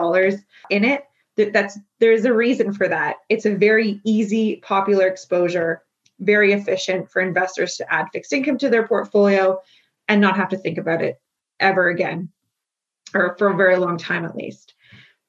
[0.70, 1.04] in it.
[1.52, 3.16] That's there's a reason for that.
[3.28, 5.82] It's a very easy, popular exposure.
[6.22, 9.60] very efficient for investors to add fixed income to their portfolio
[10.08, 11.20] and not have to think about it
[11.60, 12.30] ever again,
[13.14, 14.74] or for a very long time at least.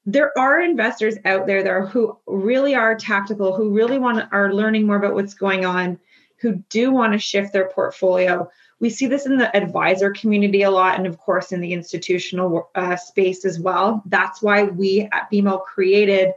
[0.06, 4.86] There are investors out there that who really are tactical, who really want are learning
[4.86, 5.98] more about what's going on,
[6.36, 8.50] who do want to shift their portfolio.
[8.80, 12.68] We see this in the advisor community a lot, and of course in the institutional
[12.74, 14.02] uh, space as well.
[14.06, 16.32] That's why we at BMO created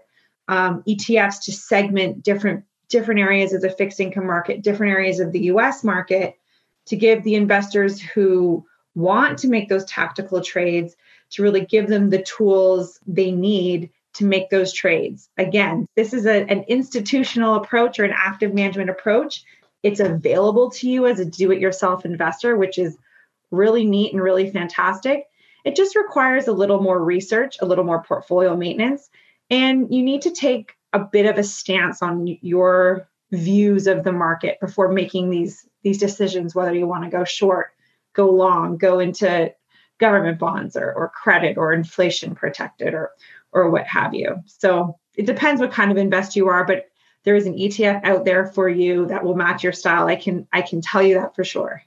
[0.48, 5.34] um, ETFs to segment different different areas of the fixed income market, different areas of
[5.34, 6.38] the US market
[6.86, 8.66] to give the investors who
[8.96, 10.96] want to make those tactical trades
[11.32, 15.30] to really give them the tools they need to make those trades.
[15.38, 19.44] Again, this is a, an institutional approach or an active management approach.
[19.84, 22.98] It's available to you as a do it yourself investor, which is
[23.52, 25.26] really neat and really fantastic.
[25.64, 29.10] It just requires a little more research, a little more portfolio maintenance,
[29.50, 34.12] and you need to take a bit of a stance on your views of the
[34.12, 37.74] market before making these these decisions whether you want to go short
[38.14, 39.54] go long go into
[40.00, 43.12] government bonds or, or credit or inflation protected or
[43.52, 44.36] or what have you.
[44.46, 46.86] So it depends what kind of invest you are but
[47.24, 50.08] there is an etf out there for you that will match your style.
[50.08, 51.82] I can i can tell you that for sure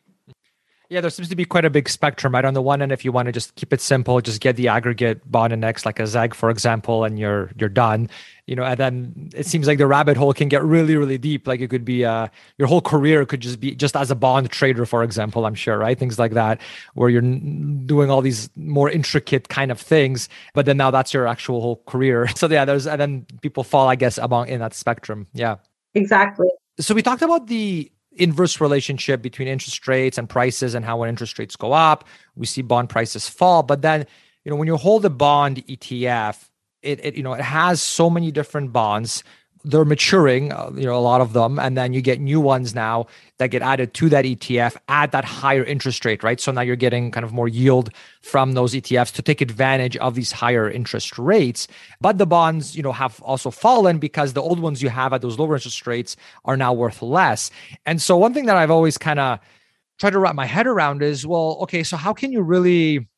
[0.91, 2.45] yeah, there seems to be quite a big spectrum, right?
[2.45, 4.67] On the one end, if you want to just keep it simple, just get the
[4.67, 8.11] aggregate bond index like a ZAG, for example, and you're you're done.
[8.47, 11.47] You know, and then it seems like the rabbit hole can get really, really deep.
[11.47, 12.27] Like it could be uh,
[12.59, 15.47] your whole career could just be just as a bond trader, for example.
[15.47, 15.97] I'm sure, right?
[15.97, 16.61] Things like that,
[16.95, 21.29] where you're doing all these more intricate kind of things, but then now that's your
[21.29, 22.29] actual whole career.
[22.41, 25.29] So yeah, there's and then people fall, I guess, among in that spectrum.
[25.35, 25.57] Yeah,
[25.95, 26.49] exactly.
[26.81, 31.09] So we talked about the inverse relationship between interest rates and prices and how when
[31.09, 32.05] interest rates go up
[32.35, 33.63] we see bond prices fall.
[33.63, 34.07] But then
[34.45, 36.49] you know when you hold a bond etf
[36.83, 39.23] it, it you know it has so many different bonds
[39.65, 42.75] they're maturing, uh, you know, a lot of them, and then you get new ones
[42.75, 43.07] now
[43.39, 46.41] that get added to that ETF at that higher interest rate, right?
[46.41, 47.91] So now you're getting kind of more yield
[48.23, 51.69] from those ETFs to take advantage of these higher interest rates.
[52.01, 55.21] But the bonds, you know, have also fallen because the old ones you have at
[55.21, 57.51] those lower interest rates are now worth less.
[57.85, 59.41] And so one thing that I've always kind of
[59.99, 63.10] tried to wrap my head around is, well, okay, so how can you really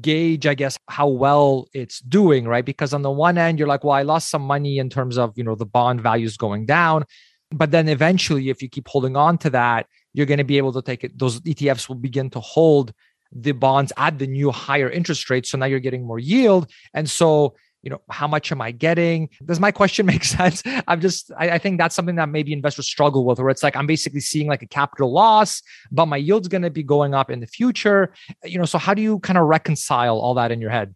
[0.00, 2.64] gauge i guess how well it's doing right?
[2.64, 5.36] Because on the one end you're like well i lost some money in terms of
[5.36, 7.04] you know the bond values going down.
[7.50, 10.72] But then eventually if you keep holding on to that you're going to be able
[10.72, 12.92] to take it those etfs will begin to hold
[13.32, 15.46] the bonds at the new higher interest rate.
[15.46, 16.70] So now you're getting more yield.
[16.94, 21.00] And so you know how much am i getting does my question make sense i'm
[21.00, 23.86] just I, I, think that's something that maybe investors struggle with where it's like i'm
[23.86, 27.40] basically seeing like a capital loss but my yield's going to be going up in
[27.40, 28.12] the future
[28.44, 30.94] you know so how do you kind of reconcile all that in your head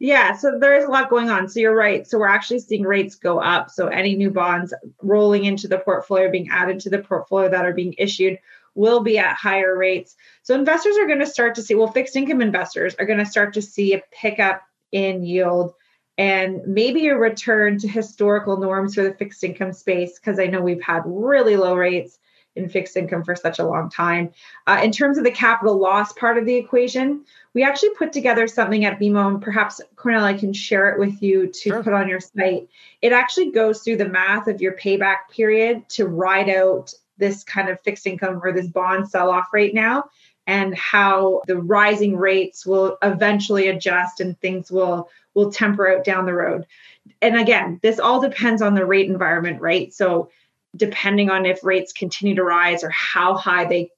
[0.00, 1.48] yeah, so there is a lot going on.
[1.48, 2.06] So you're right.
[2.06, 3.70] So we're actually seeing rates go up.
[3.70, 7.72] So any new bonds rolling into the portfolio, being added to the portfolio that are
[7.72, 8.38] being issued,
[8.74, 10.16] will be at higher rates.
[10.42, 13.26] So investors are going to start to see, well, fixed income investors are going to
[13.26, 15.74] start to see a pickup in yield
[16.16, 20.60] and maybe a return to historical norms for the fixed income space because I know
[20.60, 22.18] we've had really low rates
[22.56, 24.30] in fixed income for such a long time.
[24.66, 28.46] Uh, in terms of the capital loss part of the equation, we actually put together
[28.46, 31.82] something at BMO, and perhaps Kornel, I can share it with you to sure.
[31.82, 32.68] put on your site.
[33.02, 37.68] It actually goes through the math of your payback period to ride out this kind
[37.68, 40.04] of fixed income or this bond sell off right now
[40.46, 46.26] and how the rising rates will eventually adjust and things will will temper out down
[46.26, 46.66] the road.
[47.20, 49.92] And again, this all depends on the rate environment, right?
[49.92, 50.30] So
[50.76, 53.90] depending on if rates continue to rise or how high they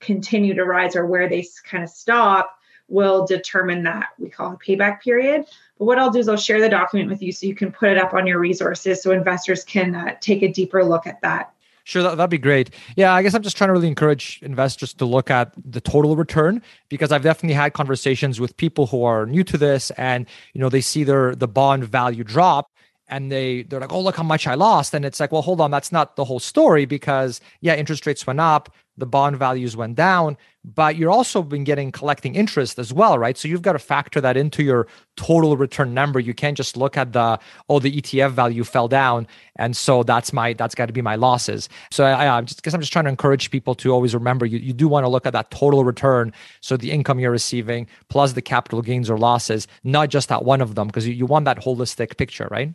[0.00, 2.54] continue to rise or where they kind of stop
[2.88, 5.44] will determine that we call a payback period.
[5.78, 7.90] But what I'll do is I'll share the document with you so you can put
[7.90, 11.52] it up on your resources so investors can uh, take a deeper look at that.
[11.88, 12.68] Sure, that, that'd be great.
[12.96, 16.16] Yeah, I guess I'm just trying to really encourage investors to look at the total
[16.16, 16.60] return
[16.90, 20.68] because I've definitely had conversations with people who are new to this and you know
[20.68, 22.66] they see their the bond value drop
[23.08, 25.62] and they they're like, "Oh, look how much I lost." And it's like, "Well, hold
[25.62, 28.68] on, that's not the whole story because yeah, interest rates went up,
[28.98, 33.38] the bond values went down, but you're also been getting collecting interest as well, right?
[33.38, 34.86] So you've got to factor that into your
[35.16, 36.20] total return number.
[36.20, 37.38] You can't just look at the
[37.68, 39.26] oh the ETF value fell down,
[39.56, 41.68] and so that's my that's got to be my losses.
[41.90, 44.58] So I, I just because I'm just trying to encourage people to always remember you
[44.58, 48.32] you do want to look at that total return, so the income you're receiving plus
[48.32, 51.44] the capital gains or losses, not just that one of them, because you, you want
[51.44, 52.74] that holistic picture, right?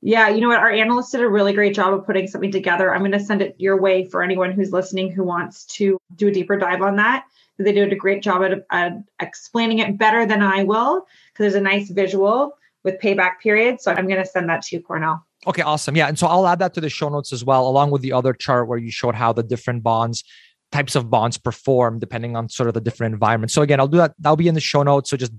[0.00, 0.58] Yeah, you know what?
[0.58, 2.94] Our analysts did a really great job of putting something together.
[2.94, 6.28] I'm going to send it your way for anyone who's listening who wants to do
[6.28, 7.24] a deeper dive on that.
[7.58, 11.54] They did a great job at, at explaining it better than I will because there's
[11.56, 13.80] a nice visual with payback period.
[13.80, 15.22] So I'm going to send that to you, Kornel.
[15.46, 15.96] Okay, awesome.
[15.96, 16.06] Yeah.
[16.06, 18.32] And so I'll add that to the show notes as well, along with the other
[18.32, 20.22] chart where you showed how the different bonds
[20.70, 23.54] types of bonds perform depending on sort of the different environments.
[23.54, 24.14] So again, I'll do that.
[24.18, 25.10] That'll be in the show notes.
[25.10, 25.36] So just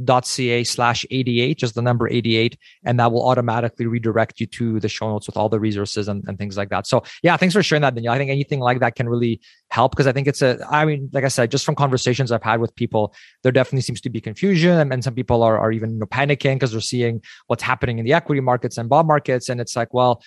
[0.00, 4.88] buildwealthcanada.ca slash 88, just the number 88, and that will automatically redirect you to the
[4.88, 6.86] show notes with all the resources and, and things like that.
[6.86, 8.14] So yeah, thanks for sharing that, Danielle.
[8.14, 9.40] I think anything like that can really
[9.70, 12.42] help because I think it's a, I mean, like I said, just from conversations I've
[12.42, 15.72] had with people, there definitely seems to be confusion and, and some people are, are
[15.72, 19.08] even you know, panicking because they're seeing what's happening in the equity markets and bond
[19.08, 19.48] markets.
[19.48, 20.22] And it's like, well,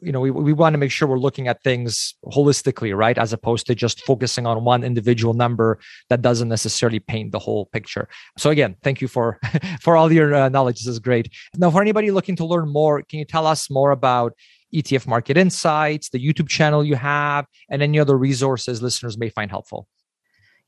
[0.00, 3.32] you know we, we want to make sure we're looking at things holistically right as
[3.32, 5.78] opposed to just focusing on one individual number
[6.08, 9.38] that doesn't necessarily paint the whole picture so again thank you for
[9.80, 13.02] for all your uh, knowledge this is great now for anybody looking to learn more
[13.02, 14.32] can you tell us more about
[14.74, 19.50] etf market insights the youtube channel you have and any other resources listeners may find
[19.50, 19.88] helpful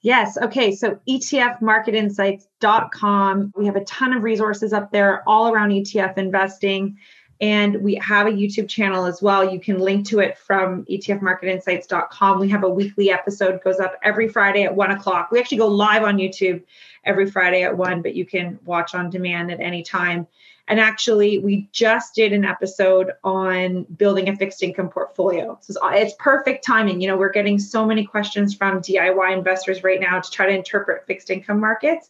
[0.04, 0.36] Yes.
[0.36, 0.76] Okay.
[0.76, 3.52] So etfmarketinsights.com.
[3.56, 6.98] We have a ton of resources up there all around ETF investing.
[7.40, 9.50] And we have a YouTube channel as well.
[9.52, 12.40] You can link to it from etfmarketinsights.com.
[12.40, 15.30] We have a weekly episode goes up every Friday at one o'clock.
[15.30, 16.62] We actually go live on YouTube
[17.04, 20.26] every Friday at one, but you can watch on demand at any time.
[20.66, 25.58] And actually, we just did an episode on building a fixed income portfolio.
[25.60, 27.02] So it's perfect timing.
[27.02, 30.56] You know, we're getting so many questions from DIY investors right now to try to
[30.56, 32.08] interpret fixed income markets.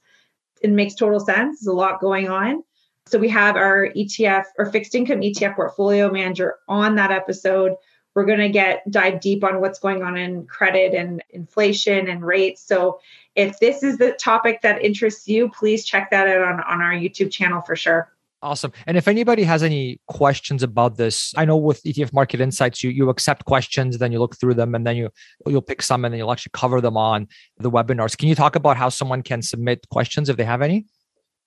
[0.60, 1.60] It makes total sense.
[1.60, 2.62] There's a lot going on.
[3.06, 7.74] So we have our ETF or fixed income ETF portfolio manager on that episode.
[8.14, 12.24] We're going to get dive deep on what's going on in credit and inflation and
[12.24, 12.62] rates.
[12.62, 13.00] So
[13.34, 16.92] if this is the topic that interests you, please check that out on, on our
[16.92, 18.10] YouTube channel for sure.
[18.40, 18.72] Awesome.
[18.86, 22.90] And if anybody has any questions about this, I know with ETF Market Insights, you
[22.90, 25.08] you accept questions, then you look through them, and then you
[25.46, 27.26] you'll pick some, and then you'll actually cover them on
[27.56, 28.18] the webinars.
[28.18, 30.84] Can you talk about how someone can submit questions if they have any?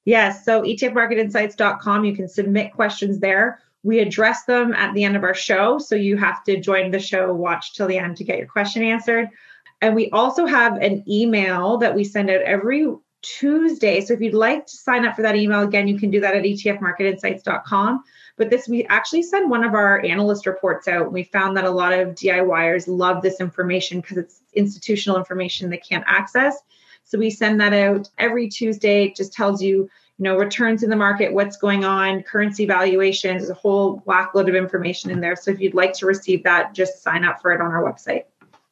[0.07, 0.45] Yes.
[0.45, 3.59] So etfmarketinsights.com, you can submit questions there.
[3.83, 5.79] We address them at the end of our show.
[5.79, 8.83] So you have to join the show, watch till the end to get your question
[8.83, 9.27] answered.
[9.81, 12.87] And we also have an email that we send out every
[13.21, 13.99] Tuesday.
[13.99, 16.37] So if you'd like to sign up for that email, again, you can do that
[16.37, 18.03] at etfmarketinsights.com.
[18.37, 21.11] But this, we actually send one of our analyst reports out.
[21.11, 25.75] We found that a lot of DIYers love this information because it's institutional information they
[25.75, 26.61] can't access.
[27.07, 29.05] So we send that out every Tuesday.
[29.05, 29.77] It just tells you,
[30.17, 34.35] you know, returns in the market, what's going on, currency valuations, there's a whole whack
[34.35, 35.37] load of information in there.
[35.37, 38.23] So if you'd like to receive that, just sign up for it on our website.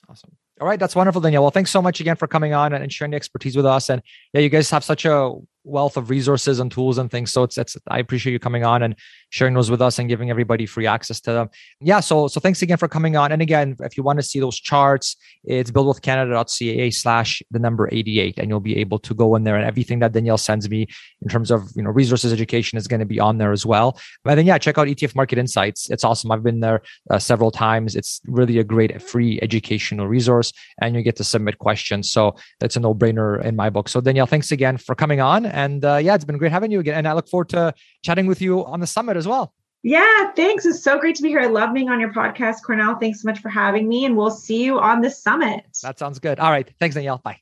[0.10, 0.32] Awesome.
[0.60, 1.44] All right, that's wonderful, Danielle.
[1.44, 3.90] Well, thanks so much again for coming on and sharing the expertise with us.
[3.90, 4.02] And
[4.34, 5.34] yeah, you guys have such a
[5.66, 7.32] wealth of resources and tools and things.
[7.32, 8.96] So it's it's I appreciate you coming on and
[9.30, 11.50] sharing those with us and giving everybody free access to them.
[11.82, 12.00] Yeah.
[12.00, 13.32] So so thanks again for coming on.
[13.32, 18.38] And again, if you want to see those charts, it's buildwealthcanada.ca slash the number 88.
[18.38, 20.88] And you'll be able to go in there and everything that Danielle sends me
[21.22, 24.00] in terms of you know resources education is going to be on there as well.
[24.24, 25.90] But then yeah, check out ETF Market Insights.
[25.90, 26.32] It's awesome.
[26.32, 27.96] I've been there uh, several times.
[27.96, 32.12] It's really a great free educational resource and you get to submit questions.
[32.12, 33.90] So that's a no-brainer in my book.
[33.90, 36.80] So Danielle, thanks again for coming on and uh, yeah, it's been great having you
[36.80, 36.96] again.
[36.96, 39.54] And I look forward to chatting with you on the summit as well.
[39.84, 40.66] Yeah, thanks.
[40.66, 41.40] It's so great to be here.
[41.40, 43.00] I love being on your podcast, Kornel.
[43.00, 44.04] Thanks so much for having me.
[44.04, 45.66] And we'll see you on the summit.
[45.82, 46.40] That sounds good.
[46.40, 46.70] All right.
[46.80, 47.20] Thanks, Danielle.
[47.20, 47.40] Bye.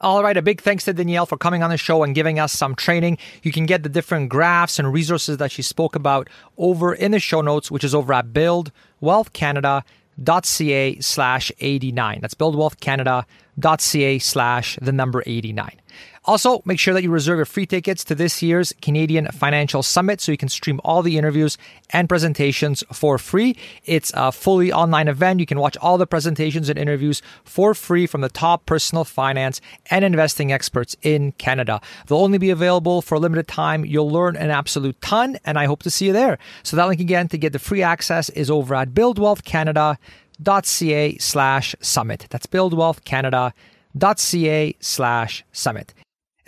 [0.00, 2.52] All right, a big thanks to Danielle for coming on the show and giving us
[2.52, 3.18] some training.
[3.42, 7.18] You can get the different graphs and resources that she spoke about over in the
[7.18, 12.18] show notes, which is over at buildwealthcanada.ca slash 89.
[12.20, 15.80] That's buildwealthcanada.ca slash the number 89.
[16.28, 20.20] Also, make sure that you reserve your free tickets to this year's Canadian Financial Summit
[20.20, 21.56] so you can stream all the interviews
[21.88, 23.56] and presentations for free.
[23.86, 25.40] It's a fully online event.
[25.40, 29.62] You can watch all the presentations and interviews for free from the top personal finance
[29.90, 31.80] and investing experts in Canada.
[32.06, 33.86] They'll only be available for a limited time.
[33.86, 36.38] You'll learn an absolute ton, and I hope to see you there.
[36.62, 42.26] So that link again to get the free access is over at buildwealthcanada.ca slash summit.
[42.28, 45.94] That's buildwealthcanada.ca slash summit.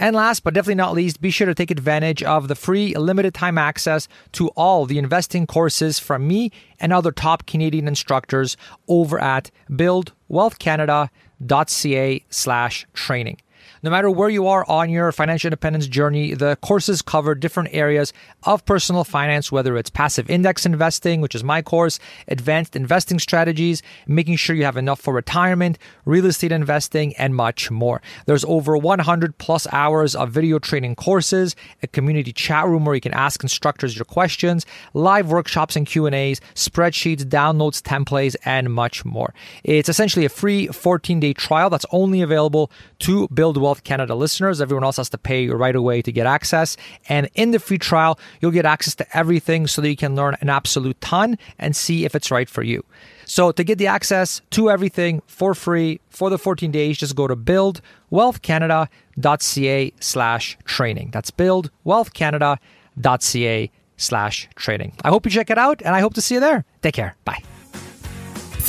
[0.01, 3.35] And last but definitely not least, be sure to take advantage of the free limited
[3.35, 8.57] time access to all the investing courses from me and other top Canadian instructors
[8.89, 13.37] over at buildwealthcanada.ca slash training.
[13.83, 18.13] No matter where you are on your financial independence journey, the courses cover different areas
[18.45, 23.83] of personal finance, whether it's passive index investing, which is my course, advanced investing strategies,
[24.07, 28.01] making sure you have enough for retirement, real estate investing, and much more.
[28.27, 33.01] There's over 100 plus hours of video training courses, a community chat room where you
[33.01, 39.35] can ask instructors your questions, live workshops and Q&As, spreadsheets, downloads, templates, and much more.
[39.65, 42.71] It's essentially a free 14-day trial that's only available
[43.01, 44.61] to build Build Wealth Canada listeners.
[44.61, 46.77] Everyone else has to pay right away to get access.
[47.09, 50.37] And in the free trial, you'll get access to everything so that you can learn
[50.41, 52.85] an absolute ton and see if it's right for you.
[53.27, 57.29] So to get the access to everything for free for the 14 days, just go
[57.29, 61.11] to buildwealthcanada.ca slash training.
[61.13, 64.95] That's buildwealthcanada.ca slash training.
[65.05, 66.65] I hope you check it out and I hope to see you there.
[66.83, 67.15] Take care.
[67.25, 67.41] Bye.